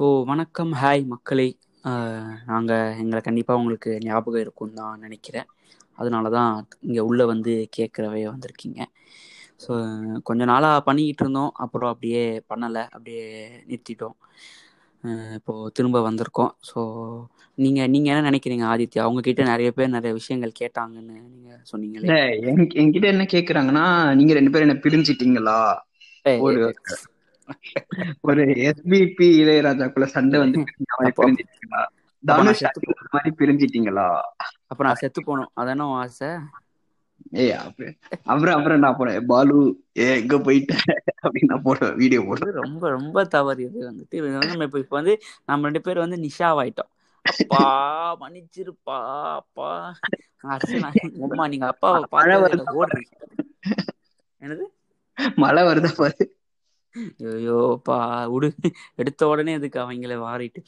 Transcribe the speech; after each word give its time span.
So 0.00 0.24
வணக்கம். 0.24 0.72
Hi 0.74 1.04
மக்களே. 1.04 1.46
நாங்கள் 2.46 2.96
எங்களை 2.98 3.20
கண்டிப்பாக 3.20 3.58
உங்களுக்கு 3.58 3.98
ஞாபகம் 4.00 4.40
இருக்கும்னு 4.40 4.74
தான் 4.74 4.98
நினைக்கிறேன். 4.98 5.48
அதனால 5.94 6.30
தான் 6.30 6.52
இங்கே 6.80 7.00
உள்ளே 7.00 7.24
வந்து 7.24 7.68
கேட்குறவே 7.76 8.30
வந்திருக்கீங்க. 8.30 8.80
ஸோ 9.64 9.70
கொஞ்ச 10.22 10.44
நாளாக 10.44 10.80
பண்ணிக்கிட்டு 10.80 11.22
இருந்தோம். 11.22 11.52
அப்புறம் 11.54 11.90
அப்படியே 11.90 12.42
பண்ணலை. 12.48 12.88
அப்படியே 12.90 13.24
நிறுத்திட்டோம். 13.68 14.16
அஹ் 15.04 15.34
இப்போ 15.34 15.70
திரும்ப 15.72 16.10
வந்திருக்கோம். 16.10 16.52
ஸோ 16.70 16.80
நீங்கள் 17.54 17.88
நீங்கள் 17.88 18.16
என்ன 18.16 18.30
நினைக்கிறீங்க 18.30 18.66
ஆதித்யா? 18.66 19.04
உங்ககிட்ட 19.04 19.42
நிறைய 19.42 19.72
பேர் 19.72 19.88
நிறைய 19.88 20.12
விஷயங்கள் 20.12 20.58
கேட்டாங்கன்னு 20.60 21.16
நீங்கள் 21.28 21.62
சொன்னீங்களே. 21.72 22.08
என்கிட்ட 22.74 23.04
என்ன 23.04 23.26
கேக்குறாங்கன்னா 23.32 24.14
நீங்க 24.14 24.32
ரெண்டு 24.32 24.50
பேரும் 24.50 24.68
என்ன 24.68 24.80
பிரிஞ்சிட்டீங்களா? 24.82 25.58
ஒரு. 26.40 26.74
ஒரு 28.20 28.44
எஸ்பிபி 28.44 29.22
இளையராஜாக்குள்ள 29.22 30.04
சண்டை 30.04 30.40
வந்து 30.40 30.64
தனுஷ் 32.24 32.64
மாதிரி 33.10 33.34
பிரிஞ்சிட்டீங்களா? 33.38 34.18
அப்போ 34.66 34.84
நான் 34.84 34.94
செத்து 34.94 35.24
போகணும் 35.24 35.50
அதானே 35.54 35.82
ஆசை? 35.82 36.28
ஏய் 37.30 37.52
அப்ப- 37.52 37.94
அப்புறம் 38.24 38.56
அப்புறம் 38.56 38.78
நான் 38.78 38.96
போறேன் 38.96 39.26
பாலு 39.26 39.84
ஏ 39.98 40.20
எங்க 40.20 40.36
போயிட்ட? 40.36 40.76
அப்படின்னு 41.22 41.44
நான் 41.46 41.62
போடுவேன் 41.62 41.96
வீடியோ 41.96 42.24
போடுவேன் 42.26 42.52
இது 42.52 42.62
ரொம்ப 42.62 42.88
ரொம்ப 42.88 43.24
தவறு 43.24 43.62
இது 43.62 43.92
வந்துட்டு. 43.92 44.14
இது 44.14 44.32
வந்து 44.32 44.46
நம்ம 44.46 44.64
இப்போ 44.64 44.84
வந்து 44.88 45.18
நம்ம 45.46 45.62
ரெண்டு 45.62 45.80
பேர் 45.80 45.98
வந்து 45.98 46.16
நிஷாவாயிட்டோம். 46.16 46.90
அப்பா 47.22 48.16
மன்னிச்சிருப்பா 48.20 49.34
அப்பா. 49.34 49.94
உம்மா 50.44 51.48
நீங்க 51.48 51.66
அப்பாவை 51.66 52.04
வருதா? 52.12 52.72
ஓடுறீங்க. 52.78 53.12
என்னது? 54.40 54.62
மழை 55.34 55.62
வருதா 55.62 55.94
பாரு? 55.94 56.34
ஐயோப்பா 57.18 58.30
விடு 58.30 58.52
எடுத்த 58.94 59.26
உடனே 59.26 59.52
இதுக்கு 59.52 59.80
அவங்கள 59.80 60.18
வாரிட்டு 60.18 60.62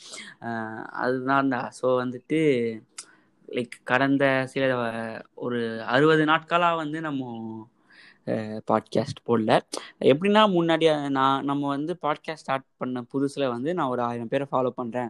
அதுதான் 0.90 1.48
தான் 1.48 1.70
ஸோ 1.82 1.84
வந்துட்டு 1.84 2.40
லைக் 3.48 3.70
கடந்த 3.84 4.46
சில 4.46 4.64
ஒரு 5.34 5.82
அறுபது 5.82 6.24
நாட்களாக 6.24 6.76
வந்து 6.76 7.00
நம்ம 7.00 7.70
பாட்காஸ்ட் 8.72 9.20
போடல. 9.26 9.60
எப்படின்னா 10.00 10.42
முன்னாடி 10.48 11.08
நான் 11.08 11.44
நம்ம 11.44 11.68
வந்து 11.68 11.98
பாட்காஸ்ட் 12.02 12.34
ஸ்டார்ட் 12.34 12.64
பண்ண 12.76 13.04
புதுசில் 13.14 13.48
வந்து 13.48 13.74
நான் 13.74 13.88
ஒரு 13.88 14.02
ஆயிரம் 14.02 14.28
பேரை 14.28 14.46
ஃபாலோ 14.50 14.70
பண்ணுறேன் 14.76 15.08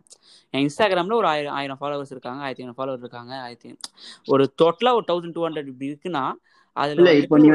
என் 0.50 0.68
இன்ஸ்டாகிராமில் 0.68 1.14
ஒரு 1.14 1.26
ஆயிரம் 1.26 1.54
ஆயிரம் 1.54 1.78
ஃபாலோவர்ஸ் 1.80 2.10
இருக்காங்க 2.10 2.42
ஆயிரத்தி 2.42 2.62
ஐநூறு 2.62 2.84
ஃபாலோவர் 2.84 2.98
இருக்காங்க 2.98 3.40
ஆயிரத்தி 3.40 3.76
ஒரு 4.26 4.54
டோட்டலாக 4.62 4.94
ஒரு 4.94 5.04
தௌசண்ட் 5.08 5.32
டூ 5.32 5.48
ஹண்ட்ரட் 5.48 5.66
இப்படி 5.66 5.90
இருக்குன்னா 5.90 6.32
அதில் 6.76 7.10
இப்போ 7.20 7.36
நீ 7.38 7.48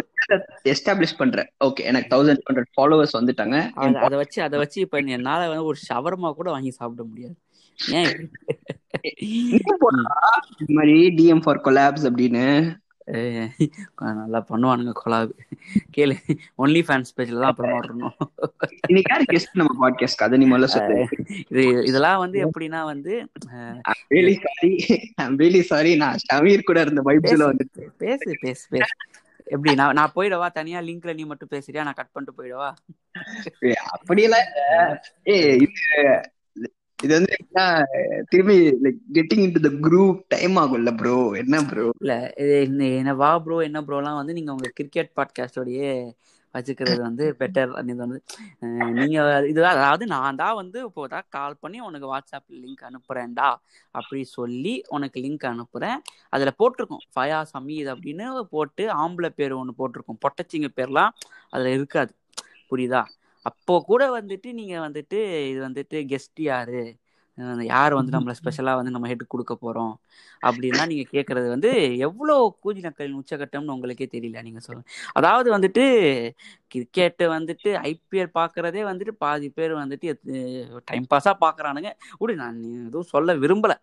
எஸ்டாப்ளிஷ் 0.63 1.17
பண்ற. 1.17 1.45
ஓகே 1.65 1.83
எனக்கு 1.83 2.09
தௌசண்ட் 2.15 2.43
ஹண்ட்ரட் 2.47 2.71
ஃபாலோவர்ஸ் 2.75 3.17
வந்துட்டாங்க. 3.17 3.57
அதை 3.97 4.17
வச்சு 4.17 4.39
அதை 4.41 4.57
வச்சு 4.59 4.79
இப்போ 4.81 4.99
என்னால் 5.17 5.49
வந்து 5.49 5.63
ஒரு 5.63 5.79
ஷவர்மா 5.89 6.31
கூட 6.33 6.49
வாங்கி 6.51 6.71
சாப்பிட 6.71 7.03
முடியாது. 7.03 7.37
ஏன் 7.79 8.13
நீ 9.21 9.59
இந்த 10.59 10.71
மாதிரி 10.73 10.95
டிஎம் 11.17 11.43
ஃபார் 11.43 11.61
கொலாப்ஸ் 11.65 12.05
அப்படின்னு. 12.09 12.45
நல்லா 14.19 14.39
பண்ணுவானுங்க 14.49 14.93
கொலாபு 15.01 15.33
கேளு 15.95 16.15
ஒன்லி 16.57 16.81
ஃபேன்ஸ் 16.87 17.15
பேஜில் 17.17 17.41
தான் 17.41 17.51
அப்புறமா 17.51 17.77
வரணும். 17.81 18.15
இன்னைக்கு 18.89 19.11
யாரு 19.13 19.25
கெஸ்ட் 19.33 19.59
நம்ம 19.61 19.75
பாட்காஸ்ட் 19.81 20.23
அதை 20.23 20.39
நீ 20.39 20.47
முதல்ல 20.47 20.69
சொல்லு. 20.75 20.97
இது 21.51 21.63
இதெல்லாம் 21.83 22.19
வந்து 22.19 22.39
எப்படின்னா 22.45 22.81
வந்து 22.83 23.13
ரியலி 24.13 24.35
சாரி 24.45 24.71
ரியலி 25.41 25.61
சாரி 25.71 25.93
நான் 25.95 26.21
ஷமீர் 26.27 26.67
கூட 26.69 26.79
இருந்த 26.81 27.03
வைப்ஸ்ல 27.09 27.49
வந்து 27.51 27.65
பேசு 27.97 28.31
பேசு 28.41 28.65
பேசு. 28.69 28.93
எப்படி 29.47 29.73
நான் 29.75 29.95
நான் 29.95 30.15
போயிடவா? 30.15 30.47
தனியா 30.51 30.79
லிங்க்ல 30.81 31.13
நீ 31.15 31.25
மட்டும் 31.25 31.53
பேசுறியா? 31.53 31.83
நான் 31.83 31.99
கட் 31.99 32.13
பண்ணிட்டு 32.13 32.37
போயிடவா? 32.39 32.69
அப்படியெல்லாம் 33.95 34.47
இது 35.27 35.69
இது 37.07 37.17
வந்து 37.17 37.35
திரும்பி 38.31 38.55
like 38.83 39.01
getting 39.17 39.43
into 39.43 39.65
the 39.65 39.71
group 39.85 40.21
time 40.33 40.55
ஆகும்ல 40.61 40.91
ப்ரோ 40.99 41.17
என்ன 41.41 41.59
ப்ரோ 41.69 41.85
இல்ல 41.97 42.15
என்ன 42.93 43.13
வா 43.19 43.29
ப்ரோ 43.43 43.57
என்ன 43.67 43.81
ப்ரோலாம் 43.87 44.19
வந்து 44.19 44.37
நீங்க 44.37 44.51
உங்க 44.51 44.69
கிரிக்கெட் 44.77 45.11
பாட்காஸ்டோடயே 45.17 45.91
வச்சுக்கிறது 46.55 47.01
வந்து 47.01 47.25
பெட்டர் 47.39 47.71
இது 47.83 47.97
வந்து 48.03 48.19
நீங்க 48.97 49.17
இதுதான் 49.49 49.75
அதாவது 49.75 50.05
நான் 50.13 50.39
தான் 50.41 50.57
வந்து 50.59 50.79
இப்போ 50.87 51.03
தான் 51.07 51.27
கால் 51.29 51.59
பண்ணி 51.63 51.79
உனக்கு 51.87 52.07
வாட்ஸ்அப்ல 52.11 52.59
லிங்க் 52.63 52.83
அனுப்புறேன்டா 52.89 53.49
அப்படி 53.95 54.21
சொல்லி 54.37 54.73
உனக்கு 54.95 55.17
லிங்க் 55.21 55.45
அனுப்புறேன். 55.51 55.99
அதுல 56.33 56.51
போட்டிருக்கோம் 56.59 57.05
ஃபயா 57.13 57.39
சமீத் 57.53 57.91
அப்படின்னு 57.93 58.25
போட்டு 58.55 58.85
ஆம்பளை 58.97 59.31
பேர் 59.39 59.59
ஒன்று 59.59 59.79
போட்டிருக்கோம் 59.79 60.21
பொட்டச்சிங்க 60.25 60.69
பேர்லாம் 60.77 61.13
அதுல 61.51 61.69
இருக்காது. 61.77 62.11
புரியுதா? 62.71 63.03
அப்போ 63.47 63.73
கூட 63.89 64.03
வந்துட்டு 64.17 64.49
நீங்க 64.59 64.75
வந்துட்டு 64.85 65.19
இது 65.49 65.59
வந்துட்டு 65.65 65.97
கெஸ்ட் 66.11 66.41
யாரு? 66.47 66.81
யார் 67.67 67.93
வந்து 67.97 68.11
நம்மள 68.13 68.33
ஸ்பெஷலா 68.39 68.71
வந்து 68.77 68.93
நம்ம 68.93 69.07
ஹெட் 69.09 69.23
கொடுக்க 69.27 69.53
போறோம்? 69.57 69.91
அப்படின்லாம் 70.41 70.89
நீங்க 70.91 71.05
கேக்குறது 71.11 71.47
வந்து 71.53 71.69
எவ்வளோ 72.07 72.33
கூஜி 72.63 72.81
நக்கலின் 72.85 73.19
உச்சகட்டம்னு 73.21 73.75
உங்களுக்கே 73.75 74.07
தெரியல 74.13 74.41
நீங்க 74.47 74.61
சொல்லுங்க 74.65 74.87
அதாவது 75.17 75.49
வந்துட்டு 75.55 75.83
கிரிக்கெட் 76.71 77.23
வந்துட்டு 77.35 77.69
ஐபிஎல் 77.89 78.31
பாக்குறதே 78.35 78.81
வந்துட்டு 78.89 79.13
பாதி 79.23 79.49
பேர் 79.53 79.73
வந்துட்டு 79.81 80.07
டைம் 80.87 81.07
பாஸா 81.11 81.33
பாக்குறானுங்க. 81.43 81.91
விடு 82.19 82.35
நான் 82.41 82.59
எதுவும் 82.81 83.11
சொல்ல 83.13 83.35
விரும்பல. 83.43 83.73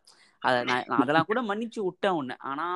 அதை 0.43 0.59
நான் 0.69 0.89
அதெல்லாம் 0.97 1.29
கூட 1.29 1.41
மன்னிச்சு 1.51 1.81
விட்டேன் 1.87 2.17
ஒன்று 2.19 2.35
ஆனா 2.51 2.67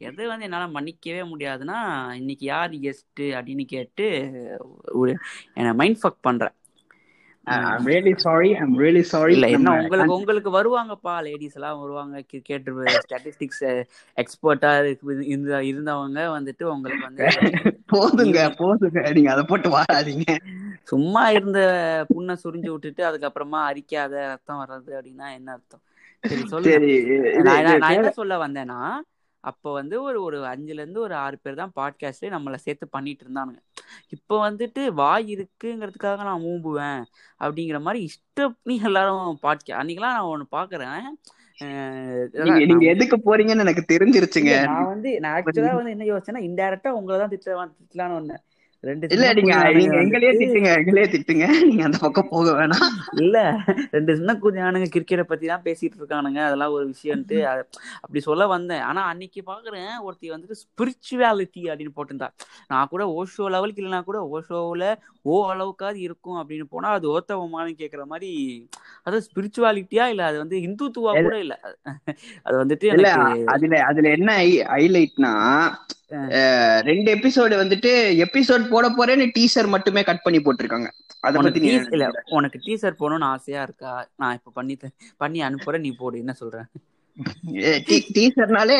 எது 0.00 0.22
வந்து 0.30 0.46
என்னால் 0.46 0.74
மன்னிக்கவே 0.74 1.22
முடியாதுன்னா 1.30 1.78
இன்னைக்கு 2.20 2.44
யார் 2.46 2.74
கெஸ்ட் 2.78 3.06
அப்படின்னு 3.36 3.64
கேட்டு 3.74 4.06
ஒரு 4.98 5.12
என்னை 5.56 5.72
மைண்ட் 5.80 6.00
ஃபக் 6.00 6.20
இல்ல 9.32 9.46
என்ன 9.54 9.72
உங்களுக்கு 9.78 10.14
உங்களுக்கு 10.16 10.50
வருவாங்கப்பா 10.56 11.14
லேடிஸ் 11.26 11.56
எல்லாம் 11.58 11.80
வருவாங்க 11.80 12.22
கிரிக்கெட் 12.30 12.68
ஸ்டாட்டிஸ்டிக்ஸ் 12.98 13.64
எக்ஸ்பர்ட்டா 14.16 14.70
இருந்த 15.26 15.58
இருந்தவங்க 15.70 16.22
வந்துட்டு 16.36 16.64
உங்களுக்கு 16.74 17.06
வந்து 17.08 17.26
போதுங்க 17.92 18.38
போதுங்க. 18.58 18.98
நீங்க 19.16 19.30
அதை 19.32 19.42
போட்டு 19.44 19.68
வாடாதீங்க 19.74 20.30
சும்மா 20.88 21.22
இருந்த 21.36 21.58
புண்ணை 22.10 22.34
சுரிஞ்சு 22.42 22.70
விட்டுட்டு 22.72 23.02
அதுக்கப்புறமா 23.08 23.60
அரிக்காத 23.70 24.14
ரத்தம் 24.32 24.60
வர்றது 24.62 24.90
அப்படின்னா 24.96 25.26
என்ன 25.36 25.48
அர்த்தம்? 25.54 25.82
சரி 26.64 26.90
இது 27.06 27.16
நான் 27.46 27.60
என்ன-. 27.90 28.16
சொல்ல 28.18 28.34
வந்தேன்னா 28.42 28.80
அப்போ 29.44 29.72
வந்து 29.72 30.02
ஒரு 30.02 30.22
ஒரு 30.22 30.38
அஞ்சுல 30.44 30.80
இருந்து 30.80 31.00
ஒரு 31.00 31.14
ஆறு 31.14 31.38
பேர் 31.42 31.54
தான் 31.54 31.72
பாட்காஸ்ட்லயே 31.76 32.30
நம்மளை 32.30 32.54
சேர்த்து 32.54 32.88
பண்ணிட்டு 32.88 33.24
இருந்தானுங்க 33.24 33.60
இப்போ 34.08 34.50
வந்துட்டு 34.50 34.86
வாய் 34.92 35.36
இருக்குங்கிறதுக்காக 35.36 36.22
நான் 36.22 36.42
ஊம்புவேன் 36.42 37.02
அப்படிங்கிற 37.40 37.80
மாதிரி 37.80 38.04
இஷ்டப்படி 38.04 38.80
எல்லாரும் 38.84 39.38
பாட்கா 39.42 39.78
அன்னைக்கெல்லாம் 39.80 40.16
நான் 40.16 40.32
ஒன்று 40.32 40.46
பாக்குறேன். 40.50 41.04
அஹ் 41.58 42.24
நீங்க 42.66 42.86
எதுக்கு 42.86 43.16
போறீங்கன்னு 43.26 43.64
எனக்கு 43.66 43.84
தெரிஞ்சிருச்சுங்க. 43.88 44.54
நான் 44.64 44.86
வந்து 44.86 45.20
நான் 45.20 45.34
ஆக்சுவலா 45.36 45.74
வந்து 45.74 45.90
என்ன 45.90 46.04
யோசிச்சேன்னா 46.04 46.44
இன்டைரக்டா 46.48 46.88
உங்களை 46.90 47.18
தான் 47.18 47.28
திட்ட 47.28 47.56
திட்டலான்னு 47.80 48.18
வந்தேன். 48.18 48.42
ரெண்டு 48.88 49.10
இல்ல 49.14 49.26
நீங்க 49.38 49.54
எங்களையே 50.02 50.32
திட்டுங்க 50.40 50.70
எங்களையே 50.80 51.06
திட்டுங்க. 51.12 51.46
நீங்க 51.68 51.82
அந்த 51.88 51.98
பக்கம் 52.04 52.30
போக 52.32 52.48
வேணாம். 52.58 52.84
இல்ல 53.22 53.36
ரெண்டு 53.94 54.16
சின்ன 54.18 54.34
குஞ்சானுங்க 54.42 54.88
கிரிக்கெட்டை 54.94 55.26
பத்தி 55.30 55.46
தான் 55.52 55.64
பேசிட்டு 55.66 55.98
இருக்கானுங்க. 56.00 56.40
அதெல்லாம் 56.48 56.74
ஒரு 56.76 56.84
விஷயம்ட்டு 56.92 57.38
அப்படி 58.02 58.22
சொல்ல 58.28 58.46
வந்தேன். 58.54 58.84
ஆனா 58.88 59.02
அன்னைக்கு 59.12 59.42
பாக்குறேன் 59.50 59.92
ஒருத்தி 60.06 60.28
வந்துட்டு 60.34 60.60
ஸ்பிரிச்சுவாலிட்டி 60.62 61.64
அப்படின்னு 61.70 61.96
போட்டிருந்தா. 61.98 62.30
நான் 62.72 62.90
கூட 62.92 63.04
ஓஷோ 63.18 63.46
லெவலுக்கு 63.54 63.82
இல்லைனா 63.82 64.02
கூட 64.10 64.20
ஓஷோவில் 64.34 64.88
ஓ 65.24 65.36
அளவுக்காவது 65.52 65.98
இருக்கும் 66.06 66.38
அப்படின்னு 66.40 66.66
போனா 66.72 66.88
அது 66.98 67.06
ஓத்தவமானு 67.14 67.70
கேக்குற 67.80 68.02
மாதிரி 68.12 68.30
அது 69.06 69.16
ஸ்பிரிச்சுவாலிட்டியா 69.28 70.06
இல்ல 70.12 70.24
அது 70.30 70.38
வந்து 70.42 70.56
இந்துத்துவா 70.66 71.12
கூட 71.22 71.36
இல்ல. 71.44 71.54
அது 72.46 72.56
வந்துட்டு 72.62 72.86
அதுல 73.54 73.78
அதுல 73.86 74.08
என்ன 74.18 74.30
ஹைலைட்னா 74.74 75.32
ரெண்டு 76.88 77.08
எபிசோடு 77.16 77.54
வந்துட்டு 77.62 77.92
எபிசோட் 78.24 78.64
போட 78.72 78.86
போறேன்னு 78.98 79.26
டீசர் 79.36 79.68
மட்டுமே 79.74 80.02
கட் 80.02 80.24
பண்ணி 80.24 80.40
போட்டிருக்காங்க. 80.40 80.88
அத 81.20 81.38
உனக்கு 81.38 81.60
பத்தி 81.60 81.94
இல்ல 81.94 82.08
உனக்கு 82.38 82.58
டீசர் 82.66 82.98
போகணும்னு 82.98 83.30
ஆசையா 83.34 83.62
இருக்கா? 83.62 83.92
நான் 84.16 84.36
இப்ப 84.38 84.52
பண்ணி 84.54 84.74
பண்ணி 85.16 85.40
அனுப்புறேன் 85.48 85.86
நீ 85.86 85.92
போடு. 86.00 86.18
என்ன 86.18 86.34
சொல்ற? 86.40 86.58
டீசர்னாலே 88.16 88.76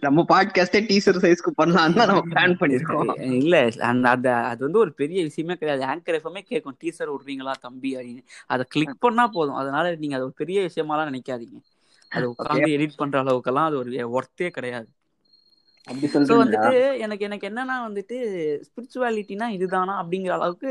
நம்ம 0.00 0.24
பாட்காஸ்டே 0.30 0.80
டீசர் 0.90 1.22
சைஸ்க்கு 1.24 1.50
பண்ணலாம் 1.54 1.96
தான் 1.98 2.08
நம்ம 2.10 2.22
பிளான் 2.32 2.56
பண்ணிருக்கோம். 2.60 3.12
இல்ல 3.40 3.56
அந்த 3.90 4.08
அந்த 4.14 4.28
அது 4.50 4.60
வந்து 4.66 4.82
ஒரு 4.84 4.92
பெரிய 5.00 5.22
விஷயமே 5.22 5.56
கிடையாது. 5.60 5.84
ஆங்கர் 5.92 6.18
எஃப்எம்மே 6.18 6.42
கேட்கும் 6.50 6.76
டீசர் 6.84 7.12
விடுறீங்களா 7.14 7.54
தம்பி? 7.66 7.92
அப்படின்னு. 7.96 8.24
அதை 8.46 8.64
கிளிக் 8.68 9.02
பண்ணா 9.06 9.26
போதும். 9.36 9.60
அதனால 9.62 9.94
நீங்க 10.02 10.16
அது 10.18 10.28
ஒரு 10.30 10.36
பெரிய 10.42 10.68
விஷயமாலாம் 10.68 11.10
நினைக்காதீங்க. 11.12 11.60
அது 12.12 12.26
உட்காந்து 12.32 12.70
எடிட் 12.76 13.00
பண்ற 13.02 13.22
அளவுக்கெல்லாம் 13.22 13.68
அது 13.70 13.78
ஒரு 13.78 13.90
ஒர்த்தே 14.18 14.48
கிடையாது. 14.48 14.88
ஸோ 16.26 16.32
வந்துட்டு 16.40 16.70
எனக்கு 17.04 17.24
எனக்கு 17.24 17.48
என்னன்னா 17.48 17.76
வந்துட்டு 17.86 18.16
ஸ்பிரிச்சுவாலிட்டினா 18.66 19.46
இதுதானா 19.56 19.94
அப்படிங்கிற 20.02 20.32
அளவுக்கு 20.38 20.70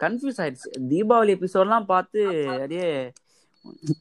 கன்ஃபியூஸ் 0.00 0.40
ஆயிடுச்சு. 0.42 0.70
தீபாவளி 0.90 1.32
எபிசோட்லாம் 1.36 1.90
பார்த்து 1.92 2.22
அப்படியே 2.56 2.88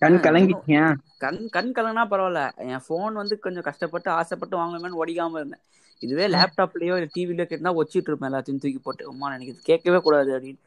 கண் 0.04 0.18
கலங்கிட்டீங்க. 0.26 0.80
கண் 1.24 1.40
கண் 1.56 1.72
கலங்கினா 1.78 2.04
பரவாயில்ல. 2.12 2.42
என் 2.66 2.84
ஃபோன் 2.86 3.14
வந்து 3.22 3.36
கொஞ்சம் 3.40 3.68
கஷ்டப்பட்டு 3.68 4.10
ஆசைப்பட்டு 4.12 4.56
வாங்கணுமேனு 4.62 5.02
ஒடிக்காம 5.04 5.40
இருந்தேன். 5.40 5.64
இதுவே 6.02 6.26
லேப்டாப்லயோ 6.34 6.96
இல்லை 6.98 7.10
டிவிலயோ 7.16 7.46
கேட்டா 7.46 7.72
வச்சிட்டு 7.80 8.10
இருப்பேன் 8.10 8.30
எல்லாத்தையும் 8.30 8.64
தூக்கி 8.64 8.80
போட்டு. 8.80 9.04
அம்மா 9.12 9.34
எனக்கு 9.36 9.54
இது 9.54 9.70
கேட்கவே 9.72 10.00
கூடாது 10.08 10.32
அப்படின்னு. 10.38 10.62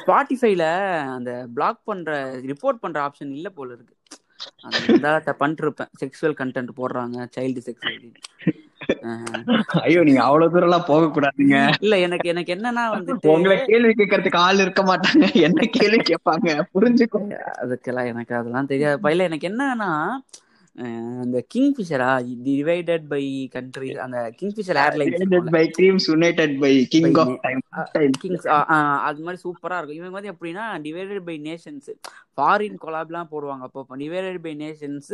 ஸ்பாட்டிஃபைல 0.00 0.64
அந்த 1.16 1.30
பிளாக் 1.56 1.80
பண்ற 1.84 2.10
ரிப்போர்ட் 2.50 2.82
பண்ற 2.84 2.98
ஆப்ஷன் 3.06 3.34
இல்ல 3.36 3.48
போல 3.56 3.70
இருக்கு. 3.76 3.94
அது 4.68 4.78
இருந்தா 4.84 5.10
பண்ணிட்டு 5.34 5.64
இருப்பேன். 5.64 5.92
செக்ஸுவல் 6.02 6.38
கண்டென்ட் 6.40 6.72
போடுறாங்க 6.78 7.26
சைல்டு 7.36 7.62
செக்ஸ் 7.66 7.88
ஐயோ 9.80 10.02
நீங்க 10.02 10.22
அவ்வளவு 10.22 10.52
தூரம் 10.52 10.68
எல்லாம் 10.68 10.86
போக 10.86 11.06
கூடாதுங்க 11.06 11.56
இல்ல 11.80 11.98
எனக்கு 11.98 12.28
எனக்கு 12.28 12.54
என்னன்னா 12.54 12.84
வந்துட்டு 12.94 13.32
உங்களை 13.34 13.56
கேள்வி 13.64 13.92
கேட்கறதுக்கு 13.92 14.38
ஆள் 14.38 14.58
இருக்க 14.58 14.82
மாட்டாங்க. 14.82 15.26
என்ன 15.40 15.66
கேள்வி 15.70 16.00
கேட்பாங்க? 16.02 16.66
புரிஞ்சுக்கோங்க 16.74 17.36
அதுக்கெல்லாம் 17.62 18.06
எனக்கு 18.06 18.34
அதெல்லாம் 18.34 18.66
தெரியாது. 18.66 19.10
இல்ல 19.10 19.24
எனக்கு 19.24 19.48
என்னன்னா 19.48 19.90
அந்த 21.22 21.44
கிங்ஃபிஷரா 21.54 22.10
டிவைடட் 22.44 23.06
பை 23.06 23.48
கண்ட்ரி 23.52 23.94
அந்த 23.94 24.32
Kingfisher 24.42 24.78
Airlines 24.84 25.50
by 25.50 25.70
teams 25.78 26.06
united 26.08 26.58
by 26.58 26.86
king 26.86 27.14
of 27.14 27.90
time 27.92 28.10
kings 28.20 28.46
அது 28.46 29.22
மாதிரி 29.22 29.42
சூப்பரா 29.44 29.76
இருக்கும். 29.76 29.98
இவங்க 30.00 30.14
வந்து 30.18 30.32
எப்படின்னா 30.32 30.64
டிவைடட் 30.86 31.24
பை 31.24 31.36
நேஷன்ஸ் 31.44 31.90
ஃபாரின் 32.36 32.78
கொலாப்லாம் 32.86 33.30
போடுவாங்க 33.32 33.66
அப்போ 33.68 33.96
divided 33.96 34.38
by 34.38 34.54
nations 34.56 35.12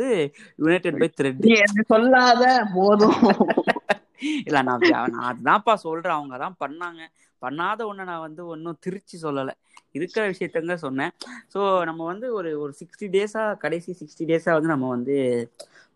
united 0.55 0.99
by 0.99 1.11
thread 1.21 1.85
சொல்லாத 1.87 2.45
போதும். 2.75 3.19
இல்ல 4.47 4.61
நான் 4.67 4.85
நான் 4.93 5.27
அதுதான்ப்பா 5.29 5.73
சொல்றேன். 5.85 6.17
அவங்க 6.17 6.37
தான் 6.37 6.59
பண்ணாங்க. 6.63 7.01
பண்ணாத 7.41 7.79
ஒண்ணு 7.89 8.03
நான் 8.11 8.25
வந்து 8.27 8.41
ஒன்றும் 8.53 8.79
திருச்சி 8.85 9.17
சொல்லலை. 9.25 9.53
இருக்கிற 9.91 10.23
விஷயத்தங்க 10.31 10.75
சொன்னேன். 10.85 11.13
ஸோ 11.53 11.59
நம்ம 11.89 12.01
வந்து 12.05 12.27
ஒரு 12.33 12.49
ஒரு 12.63 12.73
சிக்ஸ்டி 12.79 13.07
டேஸா 13.15 13.43
கடைசி 13.57 13.91
சிக்ஸ்டி 14.01 14.25
டேஸா 14.31 14.53
வந்து 14.57 14.73
நம்ம 14.73 14.89
வந்து 14.95 15.15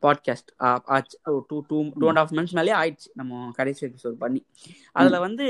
பாட்காஸ்ட் 0.04 0.52
ஆச்சு. 0.96 1.16
Two 1.50 1.58
two 1.70 1.78
two 2.00 2.08
and 2.12 2.22
half 2.22 2.34
months 2.38 2.56
மேலே 2.60 2.74
ஆயிடுச்சு. 2.80 3.10
நம்ம 3.20 3.52
கடைசி 3.60 3.82
எபிசோட் 3.88 4.18
பண்ணி. 4.24 4.42
அதுல 4.92 5.20
வந்து 5.20 5.46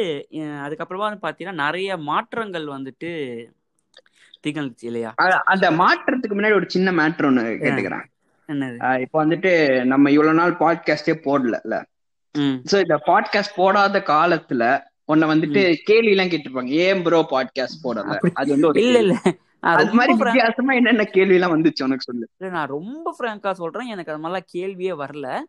அதுக்கப்புறமா 0.65 1.07
வந்து 1.07 1.25
பாத்தீங்கன்னா 1.27 1.63
நிறைய 1.65 1.97
மாற்றங்கள் 2.09 2.67
வந்துட்டு 2.77 3.11
திகழ்ந்துச்சு 4.45 4.87
இல்லையா? 4.89 5.11
அந்த 5.53 5.67
மாற்றத்துக்கு 5.81 6.37
முன்னாடி 6.37 6.59
ஒரு 6.59 6.69
சின்ன 6.69 6.91
மேட்ரு 6.91 7.29
ஒண்ணு 7.29 7.43
கேட்டுக்கிறேன். 7.63 8.05
இப்போ 9.03 9.17
வந்துட்டு 9.23 9.51
நம்ம 9.91 10.11
இவ்வளவு 10.11 10.39
நாள் 10.39 10.59
பாட்காஸ்டே 10.61 11.15
போடல 11.27 11.77
சோ 12.37 12.75
இந்த 12.75 13.01
பாட்காஸ்ட் 13.05 13.55
போடாத 13.55 14.03
காலத்துல 14.05 14.81
உன்னை 15.05 15.29
வந்துட்டு 15.29 15.73
கேள்வி 15.83 16.09
எல்லாம் 16.09 16.27
கேட்டிருப்பாங்க. 16.27 16.67
ஏன் 16.67 17.03
ப்ரோ 17.03 17.27
பாட்காஸ்ட் 17.29 17.85
அப்படி- 17.85 18.31
அது 18.33 18.51
வந்து 18.51 18.67
ஒரு 18.67 18.81
இல்ல. 18.81 18.99
இல்ல. 18.99 19.21
அது 19.59 19.93
மாதிரி 19.93 20.17
வித்தியாசமா 20.17 20.73
என்னென்ன 20.73 21.03
கேள்வி 21.03 21.33
எல்லாம் 21.33 21.51
வந்துச்சு 21.51 21.83
உனக்கு 21.83 21.99
சொல்லு. 21.99 22.29
இல்ல 22.37 22.53
நான் 22.53 22.67
ரொம்ப 22.67 23.15
ஃப்ராங்கா 23.19 23.51
சொல்றேன். 23.51 23.87
எனக்கு 23.87 24.11
அது 24.11 24.27
மாதிரிலாம் 24.27 24.57
கேள்வியே 24.57 24.93
வரல. 24.93 25.39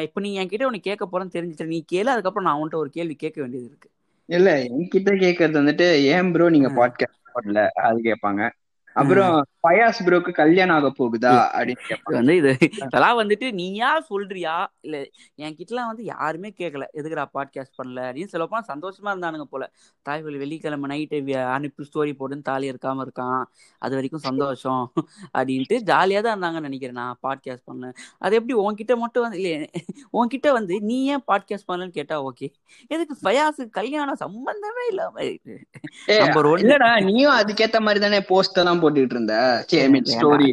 இப்ப 0.00 0.20
நீ 0.20 0.38
என்கிட்ட 0.38 0.64
உனக்கு 0.64 0.80
கேட்க 0.80 1.08
போறேன்னு 1.12 1.28
தெரிஞ்சிச்சு 1.28 1.66
நீ 1.66 1.84
கேளு. 1.92 2.04
அதுக்கப்புறம் 2.04 2.52
நான் 2.52 2.60
உன்கிட்ட 2.60 2.74
ஒரு 2.74 2.90
கேள்வி 2.90 3.14
கேட்க 3.14 3.40
வேண்டியது 3.40 3.68
இருக்கு. 3.68 3.90
இல்ல 4.26 4.62
என்கிட்ட 4.62 5.16
கேக்குறது 5.16 5.54
வந்துட்டு 5.54 5.92
ஏன் 5.92 6.32
ப்ரோ 6.32 6.50
நீங்க 6.50 6.68
பாட்காஸ்ட் 6.68 7.34
போடல? 7.34 7.66
அது 7.68 8.00
கேட்பாங்க. 8.02 8.50
அப்புறம் 8.96 9.34
பயாஸ் 9.64 10.00
ப்ரோக்கு 10.06 10.30
கல்யாணம் 10.34 10.76
ஆக 10.76 10.88
போகுதா 10.98 11.32
அப்படின்னு 11.54 11.96
வந்து 12.16 12.34
இது 12.36 12.50
இதெல்லாம் 12.78 13.18
வந்துட்டு 13.20 13.46
நீயா 13.54 13.90
சொல்றியா? 14.08 14.54
இல்ல 14.86 14.96
என்கிட்டலாம் 15.38 15.88
வந்து 15.90 16.04
யாருமே 16.06 16.50
கேட்கல 16.60 16.84
எதுக்குடா 16.98 17.24
பாட்காஸ்ட் 17.34 17.78
பண்ணல? 17.78 18.00
அப்படின்னு 18.08 18.32
சொல்லப்போனா 18.34 18.64
சந்தோஷமா 18.70 19.10
இருந்தானுங்க 19.14 19.46
போல. 19.46 19.64
தாய்வழி 20.06 20.38
வெள்ளிக்கிழமை 20.38 20.88
நைட்டு 20.92 21.18
அனுப்பி 21.56 21.88
ஸ்டோரி 21.88 22.14
போட்டுன்னு 22.18 22.48
தாலி 22.50 22.70
இருக்காம 22.72 23.04
இருக்கான். 23.06 23.42
அது 23.82 23.94
வரைக்கும் 23.94 24.24
சந்தோஷம். 24.28 24.84
அப்படின்ட்டு 25.36 25.78
ஜாலியா 25.90 26.20
தான் 26.20 26.34
இருந்தாங்கன்னு 26.34 26.68
நினைக்கிறேன் 26.68 27.00
நான் 27.00 27.18
பாட்காஸ்ட் 27.22 27.66
பண்ணேன் 27.70 27.94
அது 28.20 28.36
எப்படி 28.38 28.56
உன்கிட்ட 28.62 28.94
மட்டும் 29.02 29.24
வந்து 29.26 29.40
இல்ல 29.40 29.50
உன்கிட்ட 30.14 30.48
வந்து 30.52 30.74
நீ 30.88 30.98
ஏன் 31.08 31.24
பாட்காஸ்ட் 31.28 31.68
பண்ணலன்னு 31.68 31.98
கேட்டா 31.98 32.18
ஓகே 32.28 32.48
எதுக்கு 32.90 33.16
ஃபயாஸுக்கு 33.22 33.72
கல்யாணம் 33.78 34.22
சம்பந்தமே 34.24 34.84
இல்லாம. 34.92 35.14
இல்லடா 36.62 36.90
நீயும் 37.06 37.36
அதுக்கேத்த 37.38 37.78
மாதிரி 37.82 38.00
தானே 38.00 38.20
போஸ்ட் 38.28 38.58
எல்லாம் 38.58 38.82
போட்டுட்டு 38.86 39.16
இருந்த 39.16 39.34
ஸ்டோரி 40.14 40.48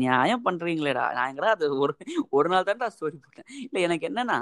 நியாயம் 0.00 0.44
பண்றீங்களேடா. 0.44 1.04
நான் 1.16 1.30
எங்கடா 1.32 1.50
அது 1.56 1.66
ஒரு 1.78 1.92
ஒரு 2.30 2.48
நாள் 2.48 2.66
தான்டா 2.68 2.88
ஸ்டோரி 2.94 3.16
போட்டேன். 3.22 3.48
இல்ல 3.66 3.80
எனக்கு 3.86 4.04
என்னன்னா 4.08 4.38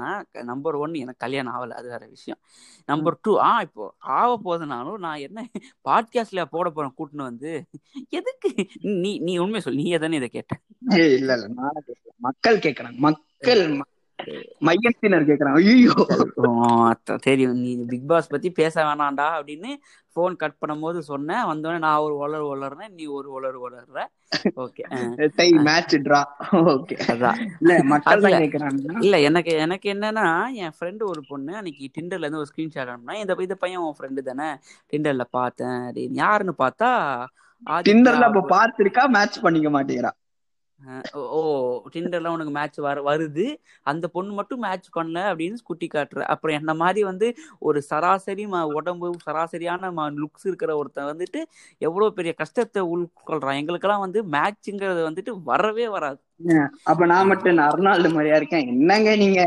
நம்பர் 0.51 0.75
ஒன் 0.77 0.95
எனக்கு 0.95 1.25
கல்யாணம் 1.25 1.55
ஆகல. 1.55 1.77
அது 1.81 1.89
வேற 1.89 2.05
விஷயம். 2.07 2.41
நம்பர் 2.89 3.19
டூ 3.23 3.33
ஆ 3.49 3.53
இப்போ 3.61 3.85
ஆக 4.19 4.31
போதுனாலும் 4.45 4.99
நான் 4.99 5.25
என்ன 5.27 5.47
பாட்காஸ்ட்ல 5.89 6.45
போட 6.55 6.71
போறேன் 6.71 6.97
கூட்டின்னு 6.99 7.29
வந்து 7.31 7.53
எதுக்கு? 8.11 8.51
நீ 9.03 9.13
நீ 9.19 9.35
உண்மையை 9.39 9.61
சொல்லு 9.61 9.83
நீ 9.83 9.93
தானே 9.97 10.17
இதை 10.17 10.29
கேட்ட. 10.29 10.55
இல்ல 10.97 11.33
இல்ல 11.35 11.49
நான். 11.59 11.79
மக்கள் 12.21 12.59
கேக்குறாங்க 12.59 12.99
மக்கள் 13.09 13.63
மையத்தினர் 14.59 15.27
கேக்குறாங்க. 15.27 15.59
ஐயோ 15.65 15.95
தெரியும். 17.19 17.57
நீ 17.57 17.85
பிக் 17.85 18.07
பாஸ் 18.07 18.27
பத்தி 18.27 18.51
பேச 18.51 18.83
வேணாம்டா 18.85 19.27
அப்படின்னு 19.35 19.71
ஃபோன் 20.17 20.37
கட் 20.37 20.61
பண்ணும்போது 20.63 20.99
சொன்னேன். 21.03 21.45
வந்தோடனே 21.45 21.79
நான் 21.79 21.99
ஒரு 21.99 22.15
ஒலர் 22.17 22.47
ஒலர்னேன் 22.47 22.89
நீ 22.91 23.05
ஒரு 23.09 23.29
ஒலர் 23.33 23.59
ஒலர்ற 23.61 23.99
okay 24.57 24.83
tie 25.37 25.53
match 25.61 25.95
draw. 25.99 26.21
Okay 26.73 26.97
அதான். 27.07 27.39
இல்ல 27.61 27.77
அதுல- 28.05 28.41
கேக்குறாங்க 28.41 28.99
இல்ல 29.01 29.21
எனக்கு 29.21 29.53
எனக்கு 29.59 29.93
என்னன்னா 29.93 30.27
என் 30.57 30.77
ஃப்ரெண்டு 30.77 31.03
ஒரு 31.05 31.23
பொண்ணு 31.29 31.57
அன்னைக்கு 31.57 31.91
டிண்டர்ல 31.95 32.19
இருந்து 32.19 32.39
ஒரு 32.39 32.51
ஸ்கிரீன்ஷாட் 32.53 32.93
அனுப்புனா 32.93 33.17
இந்த 33.17 33.37
இந்த 33.41 33.55
பையன் 33.55 33.81
உன் 33.81 33.97
ஃப்ரெண்டு 33.99 34.23
தானே. 34.23 34.49
டிண்டர்ல 34.93 35.25
பார்த்தேன் 35.31 35.79
யாருன்னு 36.15 36.55
பார்த்தா 36.59 36.91
டிண்டர்ல 37.85 38.27
அப்ப 38.27 38.43
பாத்திருக்கா 38.51 39.05
மேட்ச் 39.09 39.41
பண்ணிக்க 39.41 39.69
மாட்டேங்கிறா? 39.71 40.11
அஹ் 40.11 40.28
ஓ 41.13 41.21
ஓ, 41.21 41.83
உனக்கு 42.33 42.51
மேட்ச் 42.51 42.79
வர 42.79 43.17
வருது. 43.17 43.61
அந்த 43.83 44.09
பொண்ணு 44.09 44.33
மட்டும் 44.33 44.59
மேட்ச் 44.59 44.89
பண்ணல 44.97 45.21
அப்படின்னு 45.33 45.57
குட்டி 45.65 45.89
காட்டுற. 45.95 46.21
அப்புறம் 46.21 46.57
என்ன 46.57 46.75
மாதிரி 46.75 47.05
வந்து 47.05 47.35
ஒரு 47.59 47.83
சராசரி 47.83 48.47
ம- 48.47 48.73
உடம்பு 48.73 49.17
சராசரியான 49.27 49.93
லுக்ஸ் 50.11 50.47
இருக்கிற 50.47 50.77
ஒருத்தன் 50.77 51.17
வந்துட்டு 51.17 51.43
எவ்வளவு 51.79 52.13
பெரிய 52.13 52.35
கஷ்டத்தை 52.35 52.83
உள்கொள்றான். 52.83 53.57
எங்களுக்கெல்லாம் 53.57 54.01
வந்து 54.01 54.25
மேட்சுங்கிறது 54.25 55.09
வந்துட்டு 55.11 55.43
வரவே 55.45 55.89
வராது. 55.89 56.21
அப்ப 56.85 57.07
நான் 57.07 57.27
மட்டும் 57.27 57.55
நான் 57.55 57.71
அர்னால்டு 57.71 58.11
மாதிரியா 58.11 58.37
இருக்கேன். 58.37 58.67
என்னங்க 58.73 59.11
நீங்க? 59.17 59.41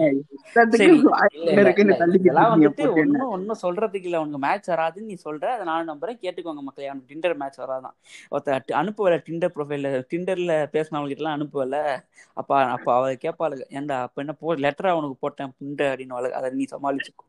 ஒன்னும் 3.35 3.59
சொல்றதுக்கு 3.63 4.07
இல்ல. 4.09 4.19
உனக்கு 4.21 4.39
மேட்ச் 4.39 4.69
வராதுன்னு 4.69 5.09
நீ 5.09 5.15
சொல்ற. 5.25 5.43
அதை 5.53 5.65
நானும் 5.65 5.91
நம்புறேன். 5.91 6.19
கேட்டுக்கோங்க 6.23 6.61
மக்களே. 6.61 6.87
அவனுக்கு 6.87 7.11
டிண்டர் 7.11 7.35
மேட்ச் 7.35 7.59
வராதான். 7.61 7.95
ஒருத்த 8.31 8.49
அனுப்புவல 8.81 9.17
டிண்டர் 9.27 9.55
ப்ரொஃபைல்ல 9.55 9.91
டிண்டர்ல 10.11 10.55
பேசினவங்க 10.75 11.17
எல்லாம் 11.17 11.37
அனுப்புவல. 11.37 11.75
அப்ப 12.37 12.51
அப்ப 12.75 12.87
அவ 12.95 13.13
கேட்பாளுங்க 13.25 13.65
ஏன்டா 13.77 13.97
அப்ப 14.05 14.21
என்ன 14.23 14.35
போ 14.35 14.55
லெட்டரா 14.65 14.91
உனக்கு 14.99 15.17
போட்டேன் 15.19 15.53
புண்டை 15.57 15.87
அப்படின்னு 15.91 16.09
அதை 16.39 16.51
நீ 16.53 16.65
சமாளிச்சுக்கோ. 16.73 17.25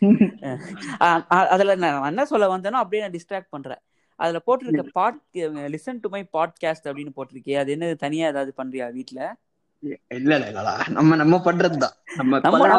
அதுல 1.52 1.74
நான் 1.76 2.06
என்ன 2.06 2.24
சொல்ல 2.26 2.46
வந்தேனோ 2.48 2.78
அப்படியே 2.82 3.02
நான் 3.04 3.14
டிஸ்ட்ராக்ட் 3.14 3.50
பண்றேன். 3.50 3.80
அதுல 4.18 4.38
போட்டிருக்க 4.46 4.82
but 4.92 5.18
listen 5.74 6.00
to 6.00 6.08
my 6.08 6.22
podcast 6.32 6.88
அப்படின்னு 6.88 7.12
போட்டிருக்கே 7.16 7.56
அது 7.58 7.72
என்ன 7.72 7.94
தனியா 7.94 8.28
ஏதாவது 8.28 8.52
பண்றியா 8.56 8.92
வீட்ல? 8.92 9.20
இல்ல 10.08 10.36
இல்ல 10.38 10.50
நம்ம 10.88 11.16
நம்ம 11.16 11.36
பண்றதுதான். 11.44 11.96
நம்ம 12.16 12.78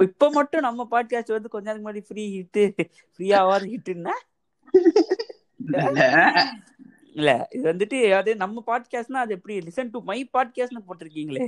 இப்ப 0.00 0.30
மட்டும் 0.30 0.60
நம்ம 0.60 0.86
பாட்காஸ்ட் 0.90 1.32
வந்து 1.32 1.48
கொஞ்ச 1.48 1.64
நேரத்துக்கு 1.66 1.88
முன்னாடி 1.88 2.04
ஃப்ரீ 2.06 2.24
ஹிட் 2.34 2.60
ஃப்ரீயாவாது 3.12 3.66
ஹிட்னா 3.74 4.14
இல்ல. 5.60 5.78
இல்ல. 7.12 7.30
இது 7.50 7.64
வந்துட்டு 7.72 7.98
அது 8.12 8.36
நம்ம 8.36 8.62
பாட்காஸ்ட்னா 8.66 9.22
அது 9.24 9.34
எப்படி 9.34 9.58
லிசன் 9.58 9.90
டு 9.90 10.00
மை 10.02 10.18
பாட்காஸ்ட்னு 10.32 10.86
போட்டிருக்கீங்களே? 10.88 11.46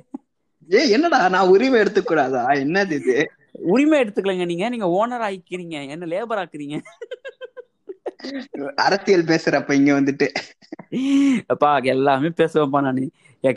ஏய் 0.68 0.90
என்னடா 0.90 1.28
நான் 1.28 1.48
உரிமை 1.48 1.80
எடுத்துக்க 1.80 2.04
கூடாதா 2.04 2.42
என்னது 2.62 2.92
இது? 2.92 3.14
உரிமை 3.66 4.00
எடுத்துக்கலங்க 4.00 4.44
நீங்க 4.44 4.68
நீங்க 4.68 4.88
ஓனர் 4.98 5.24
ஆக்கிக்கிறீங்க 5.28 5.76
என்ன 5.88 6.06
லேபர் 6.06 6.40
ஆக்குறீங்க? 6.42 6.76
அரசியல் 8.76 9.24
பேசுறப்ப 9.24 9.72
இங்க 9.72 10.00
வந்துட்டு. 10.00 10.28
அப்பா 11.46 11.78
எல்லாமே 11.78 12.28
பேசுவேன்ப்பா 12.28 12.80
நானு. 12.80 13.10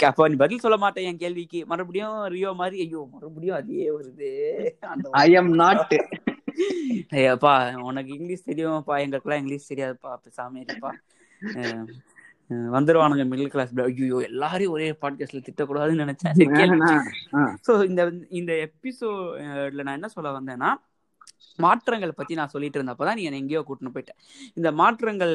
அப்பா 0.06 0.28
நீ 0.28 0.36
பதில் 0.36 0.60
சொல்ல 0.60 0.78
மாட்டேன் 0.78 1.06
என் 1.06 1.18
கேள்விக்கு. 1.18 1.66
மறுபடியும் 1.66 2.26
ரியோ 2.26 2.54
மாதிரி 2.54 2.80
ஐயோ 2.80 3.08
மறுபடியும் 3.12 3.56
அதே 3.56 3.92
வருது. 3.92 4.32
ஐ 5.12 5.32
எம் 5.32 5.52
நாட் 5.54 5.94
ஐயாப்பா 7.14 7.54
உனக்கு 7.82 8.14
இங்கிலீஷ் 8.14 8.48
தெரியும்ப்பா. 8.48 8.96
எங்களுக்குலாம் 9.04 9.38
இங்கிலீஷ் 9.38 9.74
தெரியாதுப்பா. 9.74 10.92
அஹ் 11.54 11.86
வந்துருவானுங்க 12.50 13.24
மிடில் 13.26 13.48
கிளாஸ் 13.48 13.80
ஐயோ 13.80 14.18
எல்லாரையும் 14.18 14.72
ஒரே 14.72 14.92
பாட்காஸ்ட்ல 14.92 15.44
திட்டக்கூடாதுன்னு 15.48 16.04
நினைச்சேன். 16.04 17.00
ஸோ 17.68 17.86
இந்த 17.86 18.12
இந்த 18.30 18.70
எபிசோட்ல 18.70 19.84
நான் 19.84 19.94
என்ன 19.94 20.08
சொல்ல 20.08 20.30
வந்தேன்னா 20.32 20.70
மாற்றங்கள் 21.60 22.18
பத்தி 22.18 22.34
நான் 22.36 22.54
சொல்லிட்டு 22.54 22.80
இருந்தப்பதான் 22.80 23.18
நீ 23.18 23.24
என்னை 23.24 23.42
எங்கேயோ 23.42 23.62
கூட்டின்னு 23.68 23.94
போயிட்டேன் 23.96 24.20
இந்த 24.58 24.70
மாற்றங்கள் 24.80 25.34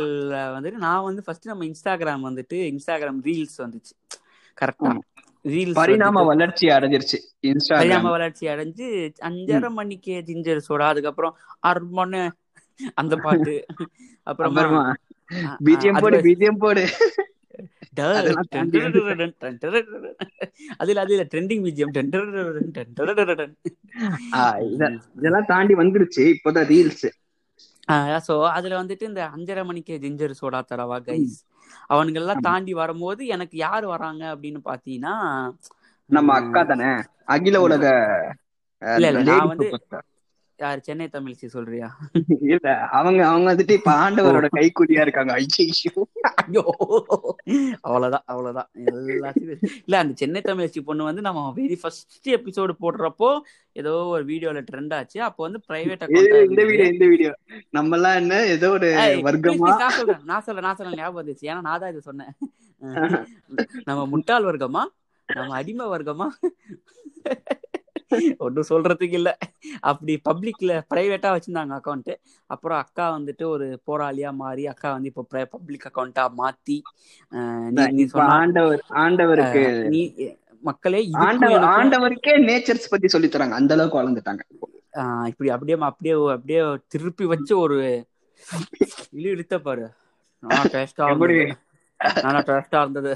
வந்துட்டு 0.55 0.81
நான் 0.87 1.07
வந்து 1.09 1.23
ஃபர்ஸ்ட் 1.27 1.51
நம்ம 1.51 1.67
இன்ஸ்டாகிராம் 1.71 2.27
வந்துட்டு 2.29 2.59
இன்ஸ்டாகிராம் 2.73 3.21
ரீல்ஸ் 3.27 3.59
வந்துச்சு. 3.65 3.95
கரெக்டா. 4.59 4.91
ரீல்ஸ் 5.45 5.79
பரிணாம 5.79 6.23
வளர்ச்சி 6.31 6.67
அடைஞ்சிருச்சு 6.77 7.19
பரிணாம 7.73 8.11
வளர்ச்சி 8.15 8.45
அடைஞ்சு 8.55 8.87
அஞ்சரை 9.29 9.71
மணிக்கு 9.79 10.15
ஜிஞ்சர் 10.29 10.67
சோடா 10.67 10.87
அதுக்கப்புறம் 10.93 11.35
அர்மனு 11.71 12.23
அந்த 12.99 13.15
பாட்டு 13.23 13.55
அப்புறமா 14.27 14.65
பிஜிஎம் 15.67 16.01
போடு 16.03 16.19
பிஜிஎம் 16.27 16.61
போடு. 16.63 16.83
அதுல 20.81 21.01
அதுல 21.03 21.25
ட்ரெண்டிங் 21.31 21.65
பிஜிஎம் 21.65 21.95
இதெல்லாம் 25.17 25.49
தாண்டி 25.49 25.75
வந்துருச்சு 25.77 26.25
இப்போதான் 26.35 26.69
ரீல்ஸ். 26.71 27.07
ஸோ 28.27 28.35
அதுல 28.57 28.75
வந்துட்டு 28.79 29.05
இந்த 29.05 29.23
அஞ்சரை 29.35 29.63
மணிக்கு 29.65 29.95
ஜிஞ்சர் 30.01 30.39
சோடா 30.41 30.61
தரவா 30.65 30.99
கைஸ் 31.05 31.37
அவனுங்கெல்லாம் 31.91 32.41
ஆமா. 32.41 32.45
தாண்டி 32.49 32.73
வரும்போது 32.81 33.23
எனக்கு 33.35 33.57
யார் 33.59 33.85
வராங்க 33.93 34.23
அப்படின்னு 34.35 34.61
பாத்தீங்கன்னா 34.65 35.15
நம்ம 36.11 36.29
அக்கா 36.41 36.61
தானே 36.65 36.91
அகில 37.29 37.57
உலக 37.63 37.85
இல்ல, 38.83 39.07
இல்ல, 39.11 39.21
நான் 39.31 39.49
வந்து-. 39.51 39.73
யார் 40.59 40.83
சென்னை 40.87 41.07
தமிழ்ச்சி 41.09 41.47
சொல்றியா? 41.53 41.89
இல்ல 42.47 42.69
அவங்க 42.99 43.21
அவங்க 43.29 43.47
வந்துட்டு 43.51 43.75
இப்ப 43.79 43.91
ஆண்டவரோட 44.03 44.47
கைக்கூலியா 44.55 45.03
இருக்காங்க 45.05 45.33
ஐயோ. 45.35 46.63
அவ்வளவுதான் 47.87 48.25
அவ்வளவுதான். 48.31 48.69
எல்லாத்தையும் 49.15 49.53
இல்ல 49.81 49.97
அந்த 50.03 50.15
சென்னை 50.21 50.41
தமிழ்ச்சி 50.43 50.81
பொண்ணு 50.89 51.09
வந்து 51.09 51.23
நம்ம 51.29 51.43
வெரி 51.59 51.77
ஃபர்ஸ்ட் 51.81 52.29
எபிசோடு 52.37 52.75
போடுறப்போ 52.83 53.31
ஏதோ 53.77 53.93
ஒரு 54.15 54.25
வீடியோல 54.31 54.63
ட்ரெண்ட் 54.69 54.95
ஆச்சு. 54.99 55.19
அப்போ 55.29 55.43
வந்து 55.47 55.61
பிரைவேட் 55.69 56.05
இந்த 56.49 56.63
வீடியோ 56.65 56.87
இந்த 56.93 57.07
வீடியோ. 57.13 57.33
நம்ம 57.73 57.97
எல்லாம் 57.99 58.19
என்ன 58.21 58.41
ஏதோ 58.55 58.71
ஒரு 58.77 58.91
வர்க்கமா? 59.29 59.71
நான் 59.77 59.97
சொல்றேன் 59.99 60.25
நான் 60.29 60.45
சொல்றேன் 60.47 60.67
நான் 60.69 60.79
சொல்றேன் 60.81 61.01
ஞாபகம் 61.01 61.21
வந்துச்சு 61.21 61.49
ஏன்னா 61.51 61.63
நான் 61.69 61.83
தான் 61.85 61.93
இது 61.95 62.09
சொன்னேன். 62.09 62.33
நம்ம 63.89 64.01
முட்டாள் 64.11 64.49
வர்க்கமா? 64.49 64.83
நம்ம 65.29 65.55
அடிமை 65.59 65.87
வர்க்கமா? 65.93 66.27
ஒன்றும் 68.39 68.69
சொல்றதுக்கு 68.71 69.17
இல்ல. 69.21 69.31
அப்படி 69.91 70.15
பப்ளிக்ல 70.29 70.73
பிரைவேட்டா 70.91 71.31
வச்சிருந்தாங்க 71.35 71.75
அக்கௌண்ட் 71.79 72.13
அப்புறம் 72.51 72.79
அக்கா 72.83 73.07
வந்துட்டு 73.17 73.45
ஒரு 73.55 73.67
போராளியா 73.89 74.31
மாறி 74.43 74.65
அக்கா 74.73 74.91
வந்து 74.97 75.11
இப்போ 75.13 75.25
பப்ளிக் 75.55 75.87
அக்கௌண்டா 75.91 76.25
மாத்தி 76.41 76.79
ஆண்டவர் 78.39 78.83
ஆண்டவருக்கு 79.05 79.63
நீ 79.95 80.03
மக்களே 80.63 81.01
ஆண்டவருக்கே 81.75 82.33
நேச்சர்ஸ் 82.49 82.93
பத்தி 82.93 83.09
சொல்லி 83.15 83.29
தராங்க. 83.29 83.59
அந்த 83.61 83.73
அளவுக்கு 83.77 84.01
வளர்ந்துட்டாங்க. 84.01 84.43
இப்படி 85.31 85.49
அப்படியே 85.57 85.77
அப்படியே 85.89 86.15
அப்படியே 86.37 86.61
திருப்பி 86.93 87.25
வச்சு 87.33 87.55
ஒரு 87.65 87.77
இழு 89.17 89.29
இழுத்த 89.35 89.57
பாரு. 89.67 89.85
நல்லா 92.23 92.41
டேஸ்டா 92.49 92.81
இருந்தது. 92.85 93.13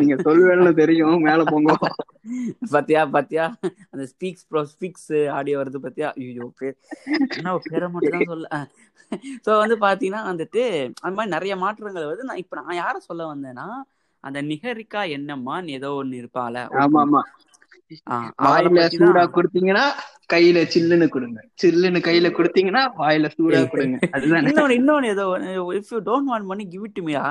நீங்க 0.00 0.16
சொல்வேன்னு 0.26 0.72
தெரியும். 0.82 1.16
மேல 1.26 1.42
போங்க 1.50 1.76
பாத்தியா 2.74 3.00
பாத்தியா? 3.14 3.44
அந்த 3.92 4.04
ஸ்பீக்ஸ் 4.12 4.44
ப்ரோ 4.48 4.60
ஸ்பீக்ஸ் 4.72 5.08
ஆடியோ 5.36 5.56
வருது 5.60 5.78
பாத்தியா? 5.84 6.08
ஐயோ 6.20 6.46
பேர் 6.58 6.76
என்ன 7.32 7.54
பேரை 7.66 7.88
மட்டும் 7.94 8.16
தான் 8.16 8.28
சொல்ல 8.28 8.60
ஸோ 9.44 9.50
வந்து 9.62 9.76
பாத்தீங்கன்னா 9.82 10.22
வந்துட்டு 10.28 10.62
அந்த 11.00 11.14
மாதிரி 11.16 11.34
நிறைய 11.36 11.54
மாற்றங்கள் 11.62 11.98
வருது. 12.04 12.28
நான் 12.30 12.42
இப்ப 12.44 12.56
நான் 12.60 12.80
யார 12.80 12.94
சொல்ல 13.08 13.22
வந்தேன்னா 13.32 13.66
அந்த 14.24 14.38
நிகரிக்கா 14.50 15.00
என்னம்மான்னு 15.16 15.76
ஏதோ 15.78 15.88
ஒண்ணு 16.00 16.20
இருப்பால 16.22 16.56
ஆமா 16.80 17.02
ஆமா 17.02 17.22
வாயில 18.44 18.86
சூடா 18.94 19.22
கொடுத்தீங்கன்னா 19.34 19.84
கையில 20.32 20.58
சில்லுன்னு 20.74 21.08
கொடுங்க. 21.08 21.38
சில்லுன்னு 21.62 22.00
கையில 22.00 22.28
கொடுத்தீங்கன்னா 22.30 22.82
வாயில 22.98 23.30
சூடா 23.34 23.60
கொடுங்க. 23.68 23.96
அதுதான். 24.12 24.46
இன்னொன்னு 24.46 24.76
இன்னொன்னு 24.78 25.06
ஏதோ 25.06 25.24
if 25.78 25.90
you 25.90 26.00
don't 26.00 26.30
want 26.30 26.44
money 26.44 26.68
give 26.68 26.84
it 26.84 27.02
மீயா 27.02 27.24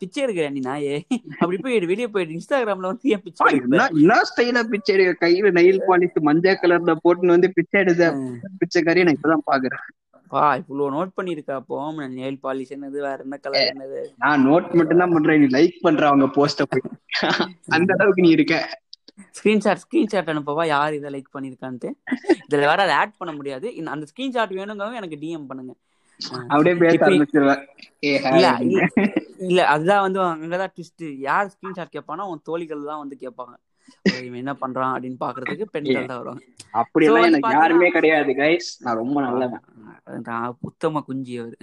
பிச்சை 0.00 0.24
எடுக்கிறேன் 0.24 0.50
நீ 0.50 0.60
நாயே. 0.60 0.96
அப்படி 1.38 1.58
போய் 1.58 1.86
வெளியே 1.86 2.08
போயிட்டு 2.08 2.36
இன்ஸ்டாகிராம்ல 2.38 2.90
வந்து 2.92 3.08
ஏன் 3.08 3.22
பிச்சை 3.22 3.52
என்ன 3.52 4.18
ஸ்டைலா 4.30 4.62
பிச்சை 4.68 4.94
எடுக்க 4.94 5.26
கையில 5.26 5.52
நெயில் 5.58 5.84
பாலிஷ் 5.88 6.20
மஞ்சள் 6.20 6.60
கலர்ல 6.62 6.94
போட்டுன்னு 7.04 7.36
வந்து 7.36 7.50
பிச்சை 7.52 7.80
எடுத்த 7.80 8.10
பிச்சைக்காரி 8.60 9.04
நான் 9.04 9.18
இப்பதான் 9.18 9.48
பாக்குறேன். 9.52 9.84
பா 10.30 10.56
இவ்வளவு 10.56 10.92
நோட் 10.94 11.12
பண்ணிருக்கா 11.16 11.50
அப்போ. 11.52 11.76
நெயில் 12.16 12.40
பாலிஷ் 12.42 12.72
என்னது 12.76 12.98
வேற 13.00 13.18
என்ன 13.22 13.36
கலர் 13.36 13.68
என்னது? 13.68 14.00
நான் 14.16 14.44
நோட் 14.46 14.74
மட்டும் 14.74 14.98
தான் 14.98 15.12
பண்றேன். 15.12 15.40
நீ 15.40 15.46
லைக் 15.46 15.78
பண்ற 15.80 16.06
அவங்க 16.06 16.26
போஸ்ட 16.36 16.62
போய். 16.68 16.84
அந்த 17.76 17.94
அளவுக்கு 17.98 18.22
நீ 18.22 18.30
இருக்க. 18.30 18.56
ஸ்கிரீன்ஷாட் 19.38 19.82
ஸ்கிரீன்ஷாட் 19.84 20.32
அனுப்பவா 20.34 20.66
யார் 20.66 20.94
இதை 20.94 21.10
லைக் 21.14 21.34
பண்ணிருக்கான்ட்டு. 21.38 21.90
இதுல 22.48 22.64
வேற 22.70 22.80
அதை 22.86 22.94
ஆட் 22.94 23.16
பண்ண 23.16 23.34
முடியாது. 23.34 23.68
அந்த 23.84 24.06
ஸ்கிரீன்ஷாட் 24.12 24.56
வேணுங்கிறவங்க 24.60 25.00
எனக்கு 25.02 25.22
டிஎம் 25.24 25.46
பண்ணுங்க. 25.46 25.74
அப்படியே 26.48 26.74
இல்ல 29.38 29.66
அதுதான் 29.66 30.00
வந்து 30.00 30.20
அங்கதான் 30.20 30.72
ட்விஸ்ட் 30.76 31.04
யார் 31.18 31.52
ஸ்கிரீன்ஷாட் 31.54 31.94
கேட்பானா 31.96 32.24
உன் 32.32 32.40
தோழிகள் 32.42 32.88
தான் 32.90 32.98
வந்து 32.98 33.16
கேட்பாங்க 33.20 33.54
இவன் 34.26 34.40
என்ன 34.42 34.52
பண்றான் 34.60 34.92
அப்படின்னு 34.94 35.18
பாக்குறதுக்கு 35.20 35.66
பெண்கள் 35.70 36.06
தான் 36.06 36.18
வருவாங்க. 36.18 36.42
அப்படியெல்லாம் 36.72 37.24
வந்து 37.24 37.36
எனக்கு 37.36 37.56
யாருமே 37.58 37.88
கிடையாது 37.90 38.32
கைஸ் 38.32 38.68
நான் 38.78 38.96
ரொம்ப 38.96 39.18
நல்லவன். 39.20 39.64
நான் 40.22 40.56
உத்தம 40.60 41.02
குஞ்சி 41.08 41.34
அவரு. 41.40 41.56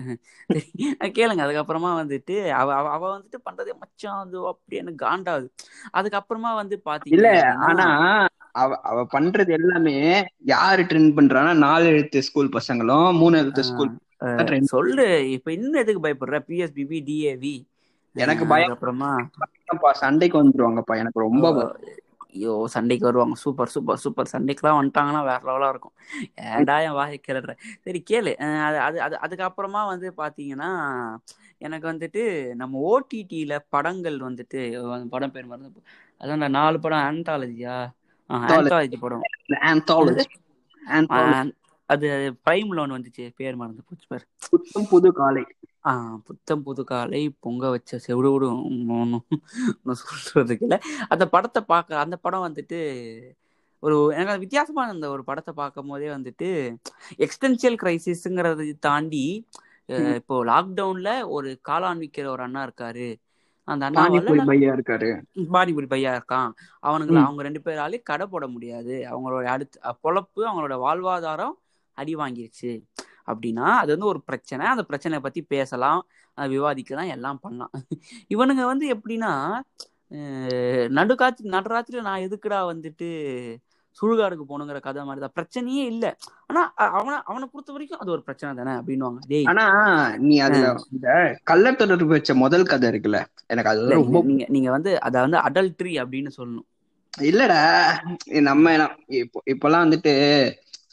கேளுங்க. 1.17 1.43
அதுக்கப்புறமா 1.45 1.91
வந்துட்டு 2.01 2.35
அவ 2.51 2.75
அவ 2.89 3.03
வந்துட்டு 3.17 3.37
பண்றதே 3.47 3.73
மச்சான் 3.79 4.21
அது 4.23 4.37
அப்படின்னு 4.47 4.93
காண்டாது 5.03 5.47
அதுக்கப்புறமா 5.93 6.53
வந்து 6.55 6.81
பாத்தீங்க 6.85 7.15
இல்ல 7.17 7.29
ஆனா 7.69 7.87
அவ 8.53 8.77
அவ 8.81 8.99
பண்றது 9.13 9.51
எல்லாமே 9.51 9.95
யாரு 10.45 10.83
ட்ரெண்ட் 10.83 11.15
பண்றான்னா 11.17 11.53
நாலு 11.57 11.85
எழுத்து 11.85 12.23
ஸ்கூல் 12.23 12.55
பசங்களும் 12.57 13.17
மூணு 13.17 13.37
எழுத்து 13.37 13.63
ஸ்கூல். 13.63 13.91
சொல்லு. 14.65 15.07
இப்ப 15.29 15.51
இன்னும் 15.51 15.81
எதுக்கு 15.81 16.03
பயப்படுற? 16.07 16.37
பிஎஸ்பிபி 16.49 16.99
டிஏவி 17.09 17.55
எனக்கு 18.15 18.45
பயம். 18.45 18.71
அப்புறமா 18.71 19.09
சண்டைக்கு 19.93 20.37
வந்துருவாங்கப்பா. 20.41 20.95
எனக்கு 20.97 21.19
ரொம்ப. 21.19 21.45
ஐயோ 22.35 22.67
சண்டைக்கு 22.67 23.05
வருவாங்க. 23.05 23.35
Super 23.35 23.67
super 23.67 23.97
super. 23.97 24.29
சண்டைக்குலாம் 24.31 24.77
வந்துட்டாங்கன்னா 24.79 25.21
வேற 25.23 25.39
லெவலா 25.47 25.69
இருக்கும். 25.69 25.95
ஏன்டா 26.41 26.75
என் 26.83 26.91
வாயை 26.91 27.21
கிளற 27.27 27.53
சரி 27.81 28.03
கேளு. 28.09 28.33
அது 28.61 28.79
அது 28.79 28.97
அது 29.01 29.15
அதுக்கப்புறமா 29.25 29.83
வந்து 29.85 30.13
பாத்தீங்கன்னா 30.17 30.69
எனக்கு 31.57 31.87
வந்துட்டு 31.91 32.23
நம்ம 32.55 32.81
ஓடிடியில 32.85 33.59
படங்கள் 33.69 34.17
வந்துட்டு 34.19 34.61
படம் 35.07 35.31
பேர் 35.31 35.45
மறந்து 35.45 35.81
அதான் 36.21 36.49
நாலு 36.49 36.79
படம் 36.79 37.05
Anthology. 37.09 37.65
ஆந்தாலஜி 38.29 38.97
படம். 38.99 39.23
Anthology. 39.65 40.25
Anthology. 40.81 41.33
ஆஹ் 41.37 41.51
அது 41.89 42.07
பிரைம்ல 42.45 42.79
ஒன்று 42.79 42.97
வந்துச்சு. 42.97 43.33
பேர் 43.35 43.55
மறந்து 43.55 43.83
போச்சு 43.87 44.07
பேர். 44.07 44.25
புது 44.89 45.11
காலை. 45.13 45.43
புத்தம் 46.27 46.63
புது 46.63 46.83
காலை 46.83 47.21
பொங்க 47.39 47.69
வச்ச 47.69 47.97
செவிடு 48.05 48.29
விடும் 48.33 48.61
ஒன்றும் 48.99 49.25
சொல்றதுக்கு 50.01 50.65
இல்லை. 50.67 50.79
அந்த 51.13 51.25
படத்தை 51.33 51.61
பார்க்க 51.73 52.03
அந்த 52.03 52.15
படம் 52.17 52.45
வந்துட்டு 52.47 52.79
ஒரு 53.83 53.97
எனக்கு 54.11 54.33
அது 54.33 54.43
வித்தியாசமா 54.43 54.83
இருந்த 54.87 55.07
ஒரு 55.09 55.23
படத்தை 55.23 55.53
பார்க்கும் 55.53 55.91
போதே 55.91 56.07
வந்துட்டு 56.09 56.49
எக்ஸ்டென்சியல் 57.25 57.77
கிரைசிஸ்ங்கிறத 57.81 58.65
தாண்டி 58.87 59.25
இப்போ 60.19 60.35
லாக்டவுன்ல 60.45 61.09
ஒரு 61.35 61.49
காளான் 61.69 62.01
விற்கிற 62.03 62.27
ஒரு 62.27 62.43
அண்ணா 62.45 62.61
இருக்காரு. 62.67 63.07
அந்த 63.67 63.83
அண்ணாவால 63.89 64.45
பையா 64.49 64.71
இருக்காரு. 64.77 65.09
பானிபூரி 65.55 65.87
பையா 65.93 66.11
இருக்கான். 66.15 66.49
அவனுங்களை. 66.83 67.19
அவங்க 67.27 67.43
ரெண்டு 67.47 67.61
பேராலே 67.65 67.99
கடை 68.09 68.25
போட 68.33 68.47
முடியாது. 68.47 68.95
அவங்களோட 69.11 69.45
அடுத்து 69.55 69.77
பொழப்பு 70.05 70.41
அவங்களோட 70.49 70.75
வாழ்வாதாரம் 70.85 71.55
அடி 71.97 72.15
வாங்கிருச்சு. 72.15 72.71
அப்படின்னா 73.27 73.67
அது 73.81 73.91
வந்து 73.91 74.05
ஒரு 74.05 74.21
பிரச்சனை. 74.21 74.65
அந்த 74.67 74.83
பிரச்சனையை 74.83 75.23
பத்தி 75.23 75.41
பேசலாம் 75.41 76.01
விவாதிக்கலாம் 76.37 77.07
எல்லாம் 77.07 77.39
பண்ணலாம். 77.39 77.71
இவனுங்க 78.29 78.65
வந்து 78.65 78.85
எப்படின்னா 78.95 79.31
அஹ் 80.11 80.87
நடுக்காத்து 80.89 81.43
நடுராத்திரில 81.45 82.01
நான் 82.01 82.19
எதுக்குடா 82.19 82.59
வந்துட்டு 82.71 83.07
சுடுகாடுக்கு 83.97 84.43
போகணுங்கிற 84.49 84.79
கதை 84.79 85.03
மாதிரி 85.03 85.25
தான் 85.25 85.35
பிரச்சனையே 85.35 85.85
இல்லை. 85.85 86.11
ஆனா 86.47 86.73
அவனை 86.73 87.19
அவனை 87.25 87.47
பொறுத்த 87.51 87.71
வரைக்கும் 87.71 87.99
அது 87.99 88.11
ஒரு 88.11 88.21
பிரச்சனை 88.21 88.63
தானே 88.63 88.73
அப்படின்னுவாங்க. 88.79 89.17
டேய். 89.27 89.45
ஆனா 89.45 89.65
நீ 90.17 90.39
அதுல 90.39 90.75
இந்த 90.91 91.07
கள்ளத்தொடர்பு 91.51 92.05
வச்ச 92.05 92.35
முதல் 92.35 92.65
கதை 92.65 92.89
இருக்குல்ல 92.89 93.21
எனக்கு 93.47 93.69
அது 93.69 93.87
ரொம்ப 93.89 94.21
நீங்க 94.23 94.45
நீங்க 94.47 94.71
வந்து 94.71 95.01
அத 95.01 95.27
வந்து 95.27 95.37
அடல்ட்ரி 95.37 95.93
அப்படின்னு 96.03 96.31
சொல்லணும். 96.37 96.67
இல்லடா 97.19 97.59
நம்ம 98.41 98.71
என்ன- 98.71 98.95
இப்போ 99.07 99.41
இப்பெல்லாம் 99.45 99.85
வந்துட்டு 99.85 100.13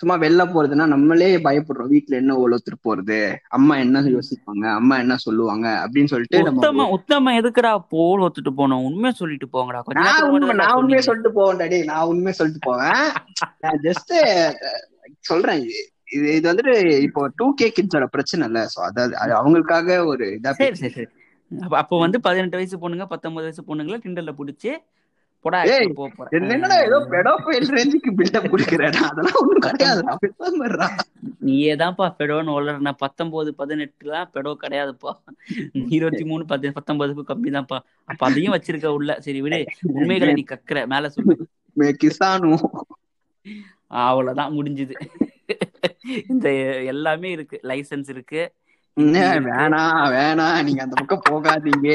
சும்மா 0.02 0.14
வெளில 0.23 0.42
போறதுன்னா 0.52 0.85
நம்மளே 0.92 1.28
பயப்படுறோம். 1.47 1.90
வீட்டுல 1.94 2.14
என்ன 2.21 2.37
ஒழுத்துட்டு 2.42 2.78
போறது? 2.87 3.18
அம்மா 3.56 3.75
என்ன 3.85 4.02
யோசிப்பாங்க? 4.14 4.64
அம்மா 4.78 4.94
என்ன 5.02 5.16
சொல்லுவாங்க? 5.25 5.66
அப்படின்னு 5.85 6.12
சொல்லிட்டு 6.12 6.87
உத்தம 6.97 7.35
எதுக்குடா 7.40 7.73
போல் 7.94 8.25
ஒத்துட்டு 8.26 8.52
போனோம்? 8.61 8.85
உண்மையா 8.88 9.12
சொல்லிட்டு 9.21 9.49
போங்கடா. 9.56 9.80
நான் 10.00 10.30
உண்மை 10.37 10.54
நான் 10.62 10.76
உண்மையை. 10.80 11.02
சொல்லிட்டு 11.09 11.32
போவேன்டா 11.38 11.66
டேய் 11.73 11.88
நான் 11.92 12.09
உண்மையை 12.12 12.35
சொல்லிட்டு 12.38 12.62
போவேன். 12.68 13.04
நான் 13.64 13.80
ஜஸ்ட் 13.87 14.12
சொல்றேன். 15.30 15.62
இது 16.16 16.26
இது 16.37 16.47
வந்துட்டு 16.50 16.75
இப்போ 17.06 17.21
டூ 17.38 17.47
கே 17.61 17.68
கிட்ஸோட 17.76 18.06
பிரச்சனை 18.14 18.42
இல்ல. 18.50 18.62
சோ 18.75 18.80
அதாவது 18.88 19.14
அது 19.25 19.32
அவங்களுக்காக 19.40 19.99
ஒரு 20.12 20.25
இதா 20.38 20.56
சரி 20.62 20.78
சரி 20.82 20.94
சரி. 20.97 21.09
அப்ப 21.50 21.75
அப்போ 21.82 21.97
வந்து 22.04 22.18
பதினெட்டு 22.26 22.59
வயசு 22.59 22.82
பொண்ணுங்க 22.82 23.06
பத்தொன்பது 23.14 23.47
வயசு 23.49 23.68
பொண்ணுங்கள 23.71 23.99
டிண்டர்ல 24.04 24.35
புடிச்சு 24.40 24.73
போடா 25.44 25.62
ஏய், 25.64 25.70
actual 25.70 25.94
போ 25.94 26.08
போறேன். 26.16 26.50
என்னடா 26.50 26.76
ஏதோ 26.80 26.99
பெடோஃபைல் 27.11 27.66
ரேஞ்சுக்கு 27.76 28.11
பில்டப் 28.18 28.50
கொடுக்குறேன் 28.52 28.99
அதெல்லாம் 29.08 29.38
ஒண்ணும் 29.40 29.64
கிடையாதுடா 29.66 30.14
பேசாம 30.22 30.88
நீயே 31.38 31.75
தான்ப்பா 31.75 32.06
பெடோன்னு 32.18 32.54
வளர்ன 32.56 32.92
பத்தொன்பது 32.99 33.54
பதினெட்டுலாம் 33.58 34.30
பெடோ 34.34 34.52
கிடையாதுப்பா. 34.62 35.12
இருபத்தி 35.88 36.25
மூணு 36.25 36.44
பத்து 36.44 36.72
பத்தொன்பதுக்கு 36.78 37.25
கம்மி 37.28 37.50
தான்ப்பா 37.56 37.78
அப்ப 38.04 38.26
அதையும் 38.26 38.54
வச்சிருக்க 38.54 38.87
உள்ள. 38.99 39.20
சரி 39.20 39.40
விடு. 39.40 39.61
உண்மைகளை 39.92 40.34
நீ 40.34 40.44
கக்குற. 40.49 40.87
மேல 40.87 41.08
சொல்லு. 41.08 41.37
கிசானு. 42.02 42.50
அவ்வளவுதான் 43.87 44.54
முடிஞ்சுது. 44.54 44.94
இந்த 46.28 46.49
எல்லாமே 46.92 47.30
இருக்கு. 47.30 47.61
லைசென்ஸ் 47.62 48.08
இருக்கு. 48.08 48.42
வேணாம் 48.96 50.11
வேணாம் 50.12 50.64
நீங்க 50.64 50.80
அந்த 50.82 50.96
பக்கம் 51.00 51.26
போகாதீங்க. 51.28 51.88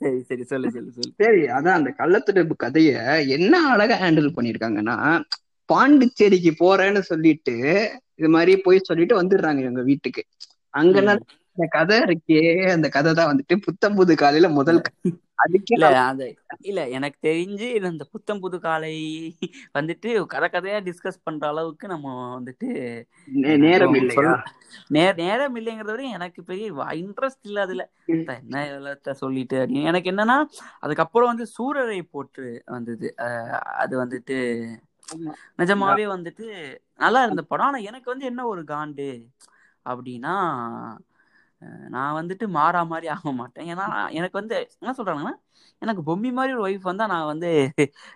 சரி 0.00 0.18
சரி 0.28 0.44
சொல்லு 0.44 0.68
சொல்லு 0.70 0.90
சொல்லு. 0.92 1.12
சரி 1.20 1.42
அதான் 1.56 1.78
அந்த 1.80 1.90
கள்ளத்தொடர்பு 1.98 2.54
கதைய 2.56 2.92
என்ன 3.36 3.60
அழகா 3.68 3.96
ஹேண்டில் 3.96 4.36
பண்ணிருக்காங்கன்னா 4.36 4.96
பாண்டிச்சேரிக்கு 5.68 6.52
போறேன்னு 6.60 7.00
சொல்லிட்டு 7.02 7.54
இது 8.14 8.28
மாதிரி 8.28 8.52
போய் 8.60 8.86
சொல்லிட்டு 8.88 9.14
வந்துடுறாங்க 9.20 9.62
எங்க 9.70 9.82
வீட்டுக்கு. 9.82 10.22
அங்க 10.74 10.98
அந்த 11.58 11.66
கதை 11.70 11.96
இருக்கே 12.02 12.40
அந்த 12.72 12.88
கதை 12.88 13.12
தான் 13.12 13.30
வந்துட்டு 13.30 13.54
புத்தம் 13.66 13.96
புது 13.96 14.12
காலையில 14.16 14.48
முதல். 14.58 14.80
அதுக்கே 15.38 15.76
இல்ல 15.76 15.86
அந்த 16.02 16.24
இல்ல 16.68 16.80
எனக்கு 16.96 17.18
தெரிஞ்சு 17.22 17.66
இந்த 17.88 18.04
புத்தம் 18.14 18.40
புது 18.40 18.58
காலை 18.60 18.92
வந்துட்டு 19.74 20.08
கதை 20.26 20.48
கதையா 20.48 20.78
டிஸ்கஸ் 20.88 21.24
பண்ற 21.24 21.44
அளவுக்கு 21.48 21.86
நம்ம 21.88 22.06
வந்துட்டு 22.34 22.68
நேரம் 23.62 23.94
இல்லையா? 23.94 24.32
நேரம் 25.20 25.56
இல்லைங்கிறத 25.56 25.92
விட 25.92 26.04
எனக்கு 26.18 26.40
பெரிய 26.44 26.66
இன்ட்ரெஸ்ட் 27.00 27.42
இல்ல 27.42 27.60
அதுல. 27.60 27.84
என்ன 28.36 28.58
சொல்லிட்டு? 29.20 29.56
அப்படின்னு 29.58 29.90
எனக்கு 29.90 30.10
என்னன்னா 30.12 30.36
அதுக்கப்புறம் 30.80 31.30
வந்து 31.32 31.46
சூரரை 31.54 32.00
போற்று 32.10 32.46
வந்தது. 32.66 33.08
அது 33.82 33.94
வந்துட்டு. 34.04 34.38
நிஜமாவே 35.58 36.04
வந்துட்டு 36.14 36.46
நல்லா 36.98 37.20
இருந்த 37.22 37.42
படம். 37.44 37.66
ஆனா 37.66 37.78
எனக்கு 37.90 38.08
வந்து 38.12 38.26
என்ன 38.26 38.40
ஒரு 38.46 38.62
காண்டு 38.66 39.08
அப்படின்னா 39.86 40.34
நான் 41.88 42.16
வந்துட்டு 42.18 42.44
மாறா 42.48 42.80
மாதிரி 42.84 43.06
ஆக 43.08 43.32
மாட்டேன். 43.32 43.68
ஏன்னா 43.72 43.86
எனக்கு 44.10 44.36
வந்து 44.40 44.56
என்ன 44.80 44.92
சொல்றாங்கன்னா 44.98 45.32
எனக்கு 45.82 46.02
பொம்மி 46.02 46.30
மாதிரி 46.32 46.52
ஒரு 46.56 46.64
ஒய்ஃப் 46.68 46.88
வந்தா 46.90 47.06
நான் 47.06 47.30
வந்து 47.32 47.50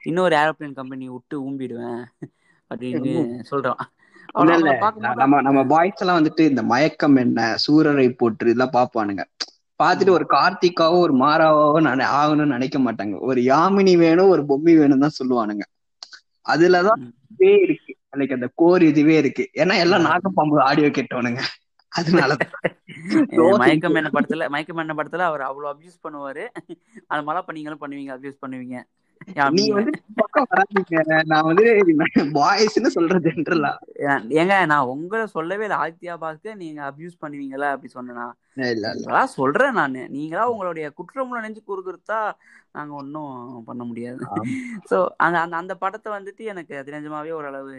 இன்னொரு 0.03 0.35
ஏரோப்ளேன் 0.37 0.79
கம்பெனி 0.81 1.07
விட்டு 1.09 1.37
ஊம்பிடுவேன் 1.47 2.03
அப்படின்னு 2.71 3.15
சொல்றான். 3.51 3.83
நம்ம 5.23 5.41
நம்ம 5.43 5.61
பாய்ஸ் 5.65 6.03
எல்லாம் 6.03 6.21
வந்துட்டு 6.21 6.43
இந்த 6.51 6.63
மயக்கம் 6.63 7.17
என்ன 7.17 7.41
சூரரை 7.65 8.07
போற்று 8.21 8.49
இதெல்லாம் 8.49 8.77
பாப்பானுங்க 8.79 9.25
பார்த்துட்டு 9.81 10.17
ஒரு 10.19 10.27
கார்த்திகாவோ 10.35 10.97
ஒரு 11.07 11.15
மாறாவோ 11.17 11.65
நினை 11.81 12.05
ஆகணும்னு 12.19 12.55
நினைக்க 12.57 12.79
மாட்டாங்க. 12.79 13.15
ஒரு 13.21 13.41
யாமினி 13.43 13.95
வேணும் 13.97 14.33
ஒரு 14.35 14.43
பொம்மி 14.51 14.75
வேணும் 14.81 15.05
தான் 15.05 15.19
சொல்லுவானுங்க. 15.21 15.65
அதுலதான் 16.47 17.03
இருக்கு. 17.63 17.93
லைக் 18.21 18.37
அந்த 18.37 18.49
கோர் 18.55 18.83
இதுவே 18.83 19.15
இருக்கு. 19.17 19.45
ஏன்னா 19.55 19.75
எல்லாம் 19.85 20.07
நாகப்பாம்பு 20.09 20.57
ஆடியோ 20.69 20.89
கேட்டவனுங்க. 20.99 21.43
அதனால 21.93 22.33
மயக்கம் 23.63 23.95
என்ன 23.95 24.11
படத்துல 24.13 24.49
மயக்கம் 24.49 24.77
என்ன 24.77 24.95
படத்துல 24.95 25.23
அவர் 25.23 25.41
அவ்வளவு 25.41 25.73
அபியூஸ் 25.73 26.03
பண்ணுவாரு. 26.05 26.45
அது 27.07 27.23
மாதிரி 27.23 27.43
இப்ப 27.43 27.53
நீங்களும் 27.53 27.83
பண்ணுவீங்க 27.83 28.13
அபியூஸ் 28.17 28.43
பண்ணுவீங்க. 28.43 28.77
நீ. 29.51 29.65
வந்து 29.71 29.93
நான் 31.25 31.47
வந்து 31.49 31.65
பாய்ஸ்னு 32.37 32.91
சொல்ற 32.95 33.17
ஜென்ரலா 33.27 33.71
ஏன்- 34.07 34.25
ஏங்க 34.39 34.67
நான் 34.67 34.89
உங்களை 34.95 35.27
சொல்லவே 35.35 35.65
இல்லை. 35.65 35.79
ஆதித்யா 35.79 36.15
பாஸ்கர் 36.25 36.55
நீங்க 36.55 36.81
அபியூஸ் 36.83 37.21
பண்ணுவீங்களா 37.23 37.69
அப்படி 37.73 37.91
இல்ல 38.69 38.87
இதெல்லாம் 38.93 39.35
சொல்றேன் 39.35 39.73
நானு. 39.73 40.09
நீங்களா 40.09 40.51
உங்களுடைய 40.51 40.91
குற்றம் 40.91 41.37
நினைஞ்சு 41.37 41.63
குறுகுறுத்தா 41.67 42.19
நாங்க 42.71 42.95
ஒன்றும் 42.95 43.37
பண்ண 43.65 43.85
முடியாது. 43.85 44.23
ஸோ 44.91 44.97
அந்த 45.19 45.39
அந்த 45.41 45.57
அந்த 45.57 45.75
படத்தை 45.77 46.13
வந்துட்டு 46.13 46.45
எனக்கு 46.47 46.77
அது 46.77 46.93
நிஜமாவே 46.93 47.33
ஓரளவு 47.33 47.77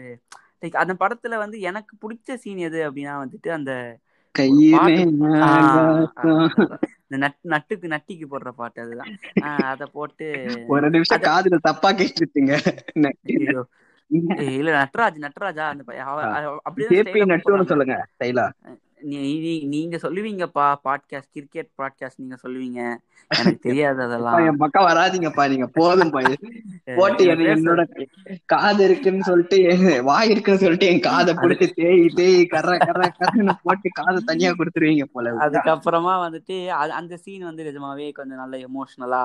லைக் 0.62 0.76
அந்த 0.76 0.94
படத்துல 0.94 1.36
வந்து 1.36 1.56
எனக்கு 1.60 1.94
பிடிச்ச 2.02 2.34
சீன் 2.36 2.58
எது 2.60 2.80
அப்படின்னா 2.88 3.14
வந்துட்டு 3.22 3.48
அந்த 3.50 3.72
நட்டுக்கு 7.44 7.86
நட்டிக்கு 7.86 8.26
போடுற 8.30 8.48
பாட்டு 8.50 8.82
அதுதான். 8.82 9.10
ஆஹ் 9.40 9.68
அத 9.68 9.86
போட்டு 9.86 10.26
ஒரு 10.66 11.18
நிமிஷம் 11.18 11.56
காதுல 11.58 11.98
தப்பா. 11.98 12.30
ஏய், 14.36 14.58
இல்ல 14.58 14.72
நட்ராஜ் 14.78 15.18
நட்ராஜா 15.20 15.64
அந்த 15.68 15.82
அப்படியே 16.62 16.88
நட்டுன்னு. 16.90 17.66
சொல்லுங்க 17.66 17.94
நீங்க 19.68 19.96
சொல்லுவீங்கப்பா 19.96 20.66
பாட்காஸ்ட் 20.84 21.32
கிரிக்கெட் 21.32 21.70
பாட்காஸ்ட் 21.78 22.16
நீங்க 22.16 22.36
சொல்லுவீங்க. 22.42 22.80
எனக்கு 23.34 23.58
தெரியாது 23.58 24.02
அதெல்லாம். 24.02 24.38
என் 24.46 24.56
பக்கம் 24.56 24.86
வராதீங்கப்பா 24.86 25.44
நீங்க 25.48 25.66
போதும்பா. 25.74 26.20
போட்டு 26.98 27.24
என்னோட 27.46 27.82
காது 28.46 28.84
இருக்குன்னு 28.84 29.22
சொல்லிட்டு 29.22 29.58
வாய் 30.02 30.30
இருக்குன்னு 30.30 30.60
சொல்லிட்டு 30.60 30.86
என் 30.86 31.00
காதை 31.00 31.34
பிடிச்சி 31.34 31.68
தேய் 31.72 32.08
தேய் 32.14 32.40
கர்ற 32.46 32.74
கர்ற 32.78 33.04
கர்றன்னு 33.20 33.54
போட்டு 33.62 33.90
காதை 33.92 34.22
தனியா 34.24 34.50
கொடுத்துருவீங்க 34.50 35.04
போல 35.12 35.32
அதுக்கப்புறமா 35.46 36.14
வந்துட்டு 36.26 36.56
அந்த 36.92 37.16
சீன் 37.16 37.44
வந்து 37.44 37.64
நிஜமாவே 37.64 38.12
கொஞ்சம் 38.12 38.38
நல்ல 38.38 38.56
எமோஷனலா 38.68 39.24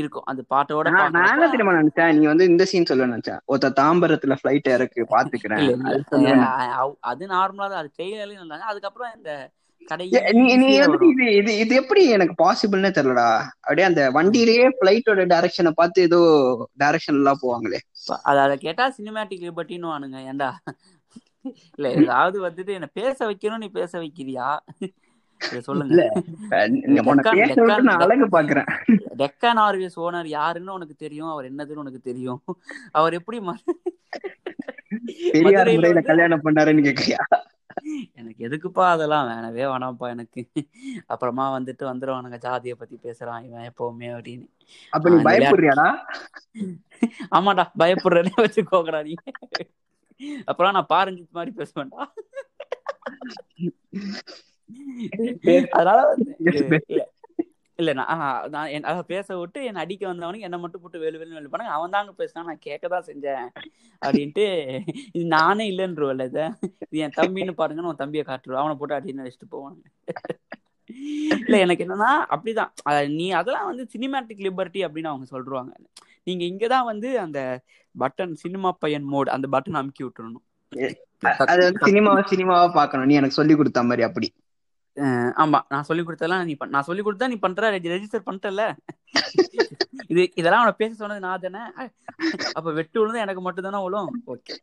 இருக்கும். 0.00 0.26
அந்த 0.30 0.42
பாட்டோட 0.52 0.90
நான் 0.96 1.54
தெரியுமா 1.54 1.72
நினைச்சேன்? 1.80 2.12
நீ 2.18 2.22
வந்து 2.32 2.44
இந்த 2.50 2.64
சீன் 2.70 2.90
சொல்ல 2.90 3.08
நினைச்சேன். 3.14 3.40
ஒருத்த 3.52 3.72
தாம்பரத்துல 3.80 4.36
பிளைட் 4.42 4.70
இறக்கு 4.76 5.06
பாத்துக்கிறேன். 5.14 5.66
அது 7.10 7.24
நார்மலா 7.34 7.66
தான். 7.72 7.80
அது 7.82 7.90
ட்ரெயிலர்லயும் 7.98 8.40
இருந்தாங்க 8.42 8.70
அதுக்கப்புறம் 8.72 9.12
இந்த 9.18 9.32
இது 11.36 11.52
இது 11.62 11.72
எப்படி 11.80 12.02
எனக்கு 12.16 12.34
பாசிபிள்னே 12.42 12.90
தெரியலடா. 12.96 13.30
அப்படியே 13.64 13.86
அந்த 13.88 14.02
வண்டியிலேயே 14.16 14.66
பிளைட்டோட 14.80 15.24
டைரக்ஷனை 15.32 15.72
பார்த்து 15.80 16.06
ஏதோ 16.08 16.20
டைரக்ஷன் 16.82 17.18
எல்லாம் 17.20 17.40
போவாங்களே. 17.42 17.80
அத 18.30 18.56
கேட்டா 18.66 18.84
சினிமேட்டிக் 18.98 19.46
லிபர்ட்டின்னு 19.48 19.92
வானுங்க 19.92 20.20
ஏன்டா? 20.32 20.50
இல்ல 21.76 21.90
ஏதாவது 22.02 22.38
வந்துட்டு 22.46 22.72
என்ன 22.78 22.88
பேச 23.00 23.18
வைக்கணும் 23.30 23.62
நீ 23.64 23.68
பேச 23.80 23.92
வைக்கிறியா? 24.02 24.48
சொல்லுங்க. 25.68 26.02
அழகு 28.04 28.26
பாக்குறேன். 28.36 28.68
டெக்கான் 29.18 29.60
ஆர்விஎஸ் 29.60 29.96
ஓனர் 29.96 30.26
யாருன்னு 30.26 30.72
உனக்கு 30.72 30.94
தெரியும் 30.94 31.28
அவர் 31.28 31.52
என்னதுன்னு 31.52 31.82
உனக்கு 31.84 32.00
தெரியும். 32.00 32.42
அவர் 32.92 33.12
எப்படி 33.12 33.38
பெரியார் 35.32 36.02
கல்யாணம் 36.02 36.42
பண்ணாருன்னு 36.44 36.86
கேக்குறியா? 36.86 37.20
எனக்கு 38.14 38.48
எதுக்குப்பா 38.48 38.88
அதெல்லாம் 38.88 39.28
வேணவே 39.28 39.64
வேணாம்ப்பா 39.64 40.08
எனக்கு. 40.08 40.46
அப்புறமா 41.06 41.58
வந்துட்டு 41.58 41.84
வந்துருவானுங்க 41.84 42.38
ஜாதியை 42.38 42.76
பத்தி 42.78 42.98
பேசுறான் 43.02 43.44
இவன் 43.44 43.72
எப்பவுமே 43.72 44.08
அப்படின்னு. 44.16 44.46
அப்ப 44.90 45.08
நீ 45.08 45.14
ஆ, 45.14 45.18
இந்த 45.18 45.30
பயப்படுறியாடா? 45.30 45.86
ஆமாடா 47.30 47.70
பயப்படுறேனே 47.78 48.32
வச்சுக்கோங்கடா 48.38 49.04
நீ. 49.04 49.14
அப்புறம் 50.44 50.72
நான் 50.72 50.86
பாரஞ்சித் 50.88 51.30
மாதிரி 51.30 51.52
பேசுவேன்டா 51.56 52.02
அதனால 55.70 56.06
வந்து 56.06 56.24
இல்ல 57.82 57.92
நான் 57.92 58.18
நான் 58.50 58.68
என்- 58.68 58.82
அத 58.82 59.02
பேச 59.02 59.38
விட்டு 59.38 59.64
என் 59.64 59.74
அடிக்க 59.74 60.12
வந்தவனுக்கு 60.12 60.46
என்ன 60.48 60.58
மட்டும் 60.58 60.80
போட்டு 60.80 60.98
வேலு 60.98 61.18
வேலு 61.18 61.34
வேலு 61.34 61.48
பண்ணாங்க. 61.48 61.74
அவன் 61.76 61.90
தாங்க 61.90 62.12
பேசினா 62.18 62.44
நான் 62.44 62.58
கேட்க 62.60 62.88
தான் 62.88 63.06
செஞ்சேன் 63.06 63.46
அப்படின்ட்டு 64.02 64.44
இது 65.12 65.24
நானே 65.36 65.64
இல்லைன்றவல்ல 65.70 66.24
இதை. 66.24 66.44
இது 66.90 66.98
என் 67.04 67.16
தம்பின்னு 67.16 67.54
பாருங்கன்னு 67.56 67.90
உன் 67.90 68.00
தம்பியை 68.02 68.24
காட்டுருவான் 68.28 68.62
அவனை 68.64 68.76
போட்டு 68.76 68.98
அடின்னு 68.98 69.26
வச்சுட்டு 69.26 69.52
போவாங்க 69.54 69.80
இல்ல 71.40 71.58
எனக்கு 71.58 71.84
என்னன்னா 71.84 72.12
அப்படிதான். 72.30 72.72
நீ 73.14 73.30
அதெல்லாம் 73.30 73.66
வந்து 73.66 73.86
சினிமேட்டிக் 73.94 74.44
லிபர்ட்டி 74.46 74.80
அப்படின்னு 74.86 75.10
அவங்க 75.12 75.26
சொல்றாங்க. 75.30 75.72
நீங்க 76.26 76.44
இங்கதான் 76.50 76.84
வந்து 76.84 77.20
அந்த 77.20 77.40
பட்டன் 77.98 78.32
சினிமா 78.34 78.72
பையன் 78.72 79.02
மோட் 79.04 79.28
அந்த 79.28 79.48
பட்டன் 79.52 79.80
அமுக்கி 79.80 80.04
விட்டுறணும். 80.04 80.44
அது 81.46 81.60
வந்து 81.62 81.86
சினிமாவை 81.86 82.22
சினிமாவா 82.32 82.68
பாக்கணும் 82.74 83.06
நீ 83.06 83.14
எனக்கு 83.14 83.38
சொல்லி 83.40 83.54
கொடுத்த 83.56 83.82
மாதிரி 83.82 84.02
அப்படி. 84.02 84.28
ஆமா. 85.42 85.58
நான் 85.72 85.86
சொல்லி 85.88 86.02
கொடுத்ததெல்லாம் 86.02 86.48
நீ 86.48 86.54
நான் 86.72 86.86
சொல்லி 86.88 87.02
கொடுத்தா 87.02 87.28
நீ 87.30 87.36
பண்ற 87.44 87.68
ரெஜிஸ்டர் 87.86 88.26
பண்ணிட்டல 88.26 88.64
இது 90.10 90.22
இதெல்லாம் 90.40 90.62
அவனை 90.62 90.74
பேச 90.80 90.92
சொன்னது 90.94 91.24
நான் 91.24 91.44
தானே? 91.44 91.62
அப்ப 92.56 92.68
வெட்டு 92.78 93.00
விழுந்து 93.00 93.24
எனக்கு 93.24 93.42
மட்டும் 93.46 93.66
தானே 93.68 93.80
விழும் 93.84 94.10
ஓகே 94.32 94.54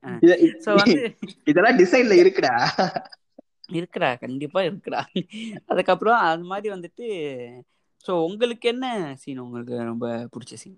சோ 0.65 0.71
வந்து 0.79 1.01
இதெல்லாம் 1.51 1.79
டிசைன்ல 1.79 2.15
இருக்குடா. 2.21 2.53
இருக்குடா. 3.71 4.09
கண்டிப்பா 4.23 4.59
இருக்குடா. 4.67 5.01
அதுக்கப்புறம் 5.71 6.19
அது 6.29 6.45
மாதிரி 6.51 6.69
வந்துட்டு 6.75 7.07
சோ 8.05 8.11
உங்களுக்கு 8.27 8.67
என்ன 8.73 8.85
சீன் 9.21 9.43
உங்களுக்கு 9.45 9.75
ரொம்ப 9.91 10.05
பிடிச்ச 10.33 10.55
சீன் 10.61 10.77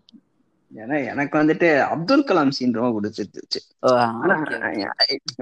ஏன்னா 0.71 0.97
எனக்கு 1.07 1.35
வந்துட்டு 1.37 1.67
அப்துல் 1.87 2.25
கலாம் 2.25 2.51
சீன் 2.51 2.75
ரொம்ப 2.75 2.91
பிடிச்சிருந்துச்சு 2.95 3.59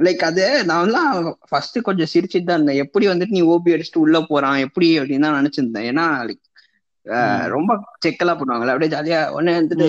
லைக் 0.06 0.24
அது 0.24 0.44
நான் 0.66 0.86
எல்லாம் 0.86 1.12
ஃபர்ஸ்ட் 1.50 1.78
கொஞ்சம் 1.82 2.12
சிரிச்சுட்டு 2.14 2.44
தான் 2.44 2.58
இருந்தேன். 2.58 2.82
எப்படி 2.84 3.08
வந்துட்டு 3.08 3.36
நீ 3.38 3.42
ஓபி 3.50 3.74
அடிச்சுட்டு 3.76 3.98
உள்ள 3.98 4.20
போறான்? 4.28 4.58
எப்படி? 4.66 5.00
அப்படின்னு 5.00 5.28
தான் 5.28 5.40
நினைச்சிருந்தேன். 5.40 5.88
ஏன்னா 5.92 6.06
அஹ், 7.06 7.46
ரொம்ப 7.48 7.72
செக்கெல்லாம் 8.04 8.40
பண்ணுவாங்கல்ல. 8.40 8.74
அப்படியே 8.74 8.92
ஜாலியா 8.92 9.20
உடனே 9.32 9.54
வந்துட்டு 9.56 9.88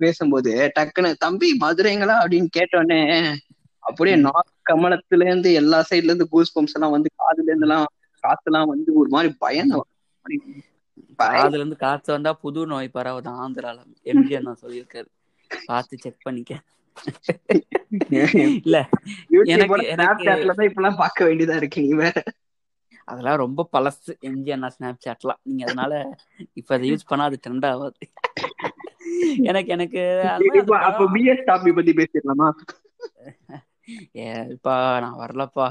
பேசும்போது 0.00 0.50
டக்குன்னு 0.76 1.10
தம்பி 1.18 1.48
மதுரைங்களா? 1.60 2.16
அப்படின்னு 2.22 2.50
கேட்டோடனே 2.58 3.00
அப்படியே. 3.82 4.16
நாக் 4.26 4.50
கமலத்துல 4.70 5.26
இருந்து 5.26 5.52
எல்லா 5.52 5.78
சைடுல 5.88 6.10
இருந்து 6.10 6.28
கூஸ் 6.28 6.54
பம்ப்ஸ் 6.56 6.76
எல்லாம் 6.76 6.90
வந்து 6.90 7.10
காதுல 7.18 7.48
இருந்து 7.48 7.66
எல்லாம் 7.66 7.86
காத்தெல்லாம் 8.24 8.70
வந்து 8.70 8.90
ஒரு 8.94 9.10
மாதிரி 9.10 9.30
பயந்து 9.38 9.80
அதுல 11.26 11.56
இருந்து 11.56 11.76
காத்து 11.76 12.12
வந்தா 12.12 12.32
புது 12.32 12.66
நோய் 12.66 12.90
பரவுது 12.94 13.30
ஆந்திரால. 13.40 13.78
எம்ஜிஆர் 14.04 14.40
நான் 14.40 14.58
சொல்லியிருக்காரு. 14.62 15.06
பார்த்து 15.66 15.98
செக் 15.98 16.22
பண்ணிக்க. 16.22 16.60
இல்ல 18.62 18.88
எனக்கு- 19.30 20.12
இப்பெல்லாம் 20.56 20.96
பார்க்க 20.96 21.24
வேண்டியதா 21.24 21.56
இருக்கு 21.56 21.80
நீ 21.80 21.92
வேற 21.92 22.22
அதெல்லாம் 23.04 23.36
ரொம்ப 23.36 23.68
பழசு. 23.72 24.16
எம்ஜிஆர் 24.20 24.70
ஸ்னாப் 24.78 24.98
சாட்லாம் 25.08 25.40
நீங்க 25.42 25.64
அதனால 25.64 26.16
இப்ப 26.52 26.74
அதை 26.74 26.92
யூஸ் 26.92 27.06
பண்ணா 27.06 27.24
அது 27.24 27.38
ட்ரெண்ட் 27.48 27.66
ஆகாது. 27.66 27.96
எனக்கு 29.36 29.70
எனக்கு 29.72 30.22
அப்ப 30.68 31.10
பிஎஸ் 31.10 31.44
டாபி 31.46 31.72
பத்தி 31.72 31.92
பேசிடலாமா? 31.92 32.50
ஏப்பா 34.12 35.00
நான் 35.00 35.18
வரலப்பா. 35.18 35.70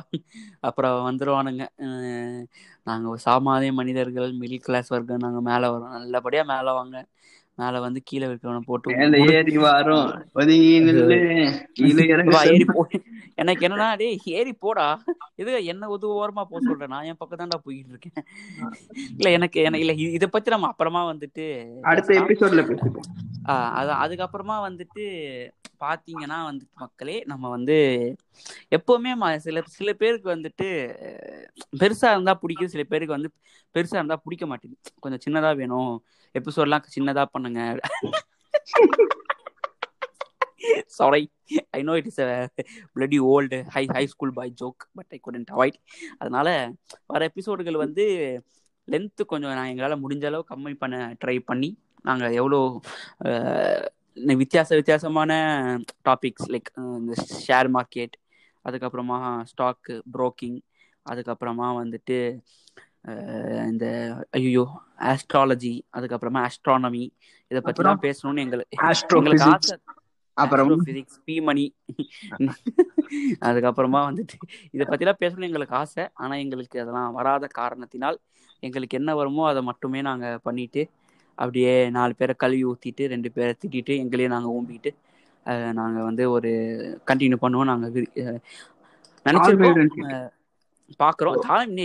அப்புறம் 0.60 1.12
வந்துருவானுங்க. 1.12 1.68
நாங்கள் 2.90 3.24
சாமானிய 3.26 3.72
மனிதர்கள் 3.80 4.32
மிடில் 4.42 4.66
கிளாஸ் 4.68 4.92
வர்க்கம் 4.96 5.24
நாங்கள் 5.26 5.46
மேலே 5.50 5.68
வரோம் 5.74 5.96
நல்லபடியாக 5.98 6.50
மேலே 6.54 6.72
வாங்க. 6.80 6.96
மேல 7.60 7.80
வந்து 7.80 8.00
கீழே 8.04 8.26
இருக்கிறவன 8.28 8.62
போட்டு 8.66 8.96
ஏறி 9.30 9.58
வரும். 9.58 10.08
ஏறி 12.50 12.66
போ. 12.74 12.82
எனக்கு 13.36 13.64
என்னன்னா 13.68 13.90
டேய் 13.98 14.20
ஏறி 14.40 14.54
போடா. 14.54 14.88
இது 15.36 15.52
என்ன 15.66 15.90
உதவு 15.90 16.14
ஓரமா 16.22 16.44
போக 16.46 16.60
சொல்றேன். 16.60 16.88
நான் 16.88 17.04
என் 17.04 17.20
பக்கம் 17.20 17.40
தான்டா 17.40 17.60
போயிட்டு 17.64 17.94
இருக்கேன். 17.94 18.18
இல்ல 19.18 19.30
எனக்கு 19.32 19.60
இல்ல 19.84 19.94
இத 20.18 20.28
பத்தி 20.28 20.50
நம்ம 20.50 20.68
அப்புறமா 20.68 21.02
வந்துட்டு 21.14 21.46
அடுத்த 21.84 22.20
எபிசோட்ல 22.22 22.64
அதான் 23.80 24.02
அதுக்கப்புறமா 24.06 24.56
வந்துட்டு 24.68 25.04
பாத்தீங்கன்னா 25.80 26.38
வந்துட்டு 26.48 26.76
மக்களே 26.76 27.24
நம்ம 27.26 27.50
வந்து 27.50 27.76
எப்பவுமே 28.78 29.12
சில 29.38 29.62
சில 29.78 29.94
பேருக்கு 29.94 30.28
வந்துட்டு 30.36 30.68
பெருசா 31.80 32.08
இருந்தா 32.12 32.34
பிடிக்கும். 32.34 32.72
சில 32.74 32.84
பேருக்கு 32.84 33.16
வந்து 33.18 33.30
பெருசா 33.76 33.96
இருந்தா 33.96 34.16
பிடிக்க 34.24 34.46
மாட்டேங்குது. 34.46 34.92
கொஞ்சம் 35.00 35.24
சின்னதா 35.26 35.52
வேணும். 35.56 35.94
எபிசோட்லாம் 36.36 36.84
சின்னதா 36.96 37.24
பண்ணுங்க. 37.50 37.74
Sorry 40.98 41.22
I 41.78 41.82
know 41.84 41.94
it 42.00 42.10
is 42.12 42.20
bloody 42.96 43.20
old 43.32 43.58
high 43.76 43.84
high 43.96 44.04
school 44.14 44.34
boy 44.34 44.52
joke 44.62 44.84
but 44.98 45.12
I 45.12 45.20
couldn't 45.28 45.52
avoid 45.56 45.78
அதனால 46.18 46.48
வர 47.08 47.22
எபிசோடுகள் 47.30 47.78
வந்து 47.78 48.06
லென்த்து 48.88 49.24
கொஞ்சம் 49.26 49.56
நான் 49.58 49.72
எங்களால் 49.72 50.02
முடிஞ்ச 50.04 50.26
அளவு 50.26 50.50
கம்மி 50.52 50.76
பண்ண 50.78 50.98
ட்ரை 51.24 51.38
பண்ணி 51.42 51.70
நாங்கள் 52.06 52.38
எவ்வளோ 52.42 52.60
வித்தியாச 54.42 54.70
வித்தியாசமான 54.76 55.32
டாபிக்ஸ் 56.08 56.50
லைக் 56.54 56.70
இந்த 57.00 57.16
ஷேர் 57.46 57.70
மார்க்கெட் 57.76 58.16
அதுக்கப்புறமா 58.66 59.18
ஸ்டாக்கு 59.52 59.96
ப்ரோக்கிங் 60.16 60.60
அதுக்கப்புறமா 61.06 61.68
வந்துட்டு 61.82 62.18
இந்த 63.70 63.86
ஐயோ 64.40 64.66
ஆஸ்ட்ராலஜி 65.12 65.76
அதுக்கப்புறமா 65.98 66.42
ஆஸ்ட்ரானமி 66.48 67.06
இதை 67.52 67.60
பற்றிலாம் 67.66 68.04
பேசணும்னு 68.06 68.44
எங்களுக்கு 68.46 69.48
ஆசை. 69.54 69.76
அப்புறம்? 70.38 70.70
பிசிக்ஸ் 70.88 71.20
பி 71.28 71.36
மணி 71.48 71.66
அதுக்கப்புறமா 73.48 74.02
வந்துட்டு 74.10 74.36
இதை 74.76 74.84
பற்றிலாம் 74.90 75.22
பேசணும்னு 75.24 75.50
எங்களுக்கு 75.50 75.76
ஆசை. 75.82 76.04
ஆனால் 76.22 76.42
எங்களுக்கு 76.44 76.82
அதெல்லாம் 76.84 77.16
வராத 77.18 77.48
காரணத்தினால் 77.60 78.18
எங்களுக்கு 78.64 79.00
என்ன 79.00 79.12
வருமோ 79.20 79.44
அதை 79.50 79.62
மட்டுமே 79.70 80.00
நாங்கள் 80.02 80.42
பண்ணிட்டு 80.48 80.82
அப்படியே 81.38 81.74
நாலு 81.98 82.14
பேரை 82.16 82.34
கழுவி 82.38 82.64
ஊற்றிட்டு 82.70 83.04
ரெண்டு 83.14 83.30
பேரை 83.36 83.54
திட்டிட்டு 83.62 83.94
எங்களையும் 84.04 84.36
நாங்கள் 84.36 84.56
ஊம்பிக்கிட்டு 84.56 84.92
நாங்கள் 85.80 86.08
வந்து 86.08 86.24
ஒரு 86.36 86.52
கண்டினியூ 87.12 87.38
பண்ணுவோம் 87.44 87.72
நாங்கள் 87.72 88.10
நினச்சிருக்கோம். 89.26 89.80
பாக்குறோம். 91.04 91.40
தாலம் 91.48 91.76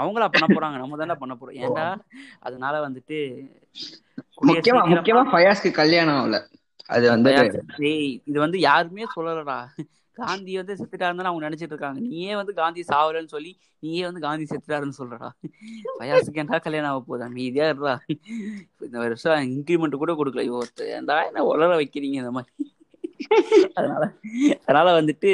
அவங்களா 0.00 0.28
பண்ண 0.34 0.46
போறாங்க. 0.54 0.76
நம்ம 0.82 0.98
தானே 1.02 1.16
பண்ண 1.22 1.34
போறோம். 1.40 1.58
ஏன்டா 1.64 1.86
அதனால 2.40 2.74
வந்துட்டு 2.86 3.18
முக்கியமா 4.50 4.82
முக்கியமா 4.92 5.24
ஃபயாஸ்க்கு 5.32 5.70
கல்யாணம் 5.80 6.18
ஆகல. 6.20 6.38
அது 6.88 7.04
வந்து 7.08 7.30
இது 8.30 8.38
வந்து 8.44 8.58
யாருமே 8.60 9.04
சொல்லலடா. 9.16 9.58
காந்தி 10.16 10.52
வந்து 10.56 10.74
செத்துட்டா 10.80 11.06
இருந்தா 11.08 11.30
அவங்க 11.30 11.44
நினைச்சிட்டு 11.46 11.74
இருக்காங்க. 11.74 12.00
நீயே 12.00 12.32
வந்து 12.40 12.52
காந்தி 12.54 12.82
சாவலன்னு 12.92 13.32
சொல்லி 13.34 13.52
நீயே 13.82 14.02
வந்து 14.08 14.20
காந்தி 14.20 14.44
செத்துட்டாருன்னு 14.50 14.98
சொல்றடா. 14.98 15.28
பயாசுக்கு 15.98 16.42
என்ன 16.42 16.58
கல்யாணம் 16.66 16.90
ஆக 16.90 17.00
போதா 17.08 17.26
மீதியா 17.38 17.66
இருடா. 17.72 17.94
இந்த 18.86 18.96
வருஷம் 19.04 19.42
இன்க்ரிமெண்ட் 19.54 20.00
கூட 20.02 20.12
கொடுக்கல. 20.12 20.44
இவத்து 20.50 20.84
ஏன்டா 20.98 21.16
என்ன 21.26 21.44
உலர 21.52 21.70
வைக்கிறீங்க 21.80 22.20
இந்த 22.22 22.32
மாதிரி? 22.36 22.54
அதனால 23.74 24.04
அதனால 24.66 24.88
வந்துட்டு 25.00 25.30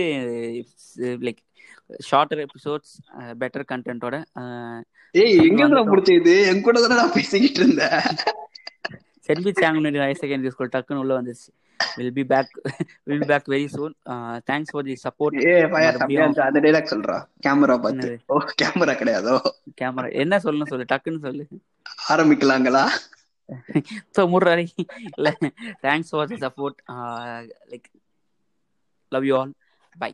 லைக் 1.27 1.41
ஷார்ட்டர் 2.09 2.43
எபிசோட்ஸ் 2.47 2.93
பெட்டர் 3.43 3.69
கண்டென்ட்டோட 3.73 4.17
ஏய் 5.15 5.39
எங்க 5.49 5.83
முடிச்சது 5.93 6.35
என் 6.51 6.67
கூட 6.67 6.81
தானே 6.85 7.07
பேசிக்கிட்டு 7.17 7.61
இருந்தேன் 7.63 7.99
Selvi 9.29 9.51
Sanganadi 9.63 9.99
higher 10.03 10.21
secondary 10.21 10.53
school 10.53 10.73
டக்குன்னு 10.75 11.03
உள்ள 11.03 11.13
வந்துருச்சு. 11.19 11.51
Will 11.99 12.15
be 12.17 12.25
back 12.33 12.51
will 13.09 13.21
be 13.23 13.27
back 13.31 13.47
very 13.53 13.67
soon 13.75 13.95
thanks 14.49 14.73
for 14.73 14.87
the 14.89 14.95
support 15.05 15.37
ஏ 15.47 15.53
பையா 15.75 16.25
அந்த 16.49 16.61
டைலாக் 16.65 16.91
சொல்றா. 16.93 17.17
கேமரா 17.47 17.77
பார்த்து. 17.85 18.11
ஓ 18.33 18.39
கேமரா 18.63 18.95
கிடையாதோ? 19.01 19.37
கேமரா 19.81 20.09
என்ன 20.23 20.41
சொல்லணும் 20.45 20.73
சொல்லு? 20.73 20.91
டக்குன்னு 20.93 21.25
சொல்லு. 21.27 21.45
ஆரம்பிக்கலாங்களா? 22.15 22.85
ஸோ 24.17 24.23
முர்றாரி 24.33 24.67
இல்லை 25.17 25.33
thanks 25.85 26.13
for 26.15 26.31
the 26.33 26.39
support 26.47 26.79
like 27.73 27.89
love 29.13 29.27
you 29.31 29.37
all 29.41 29.55
bye 29.93 30.11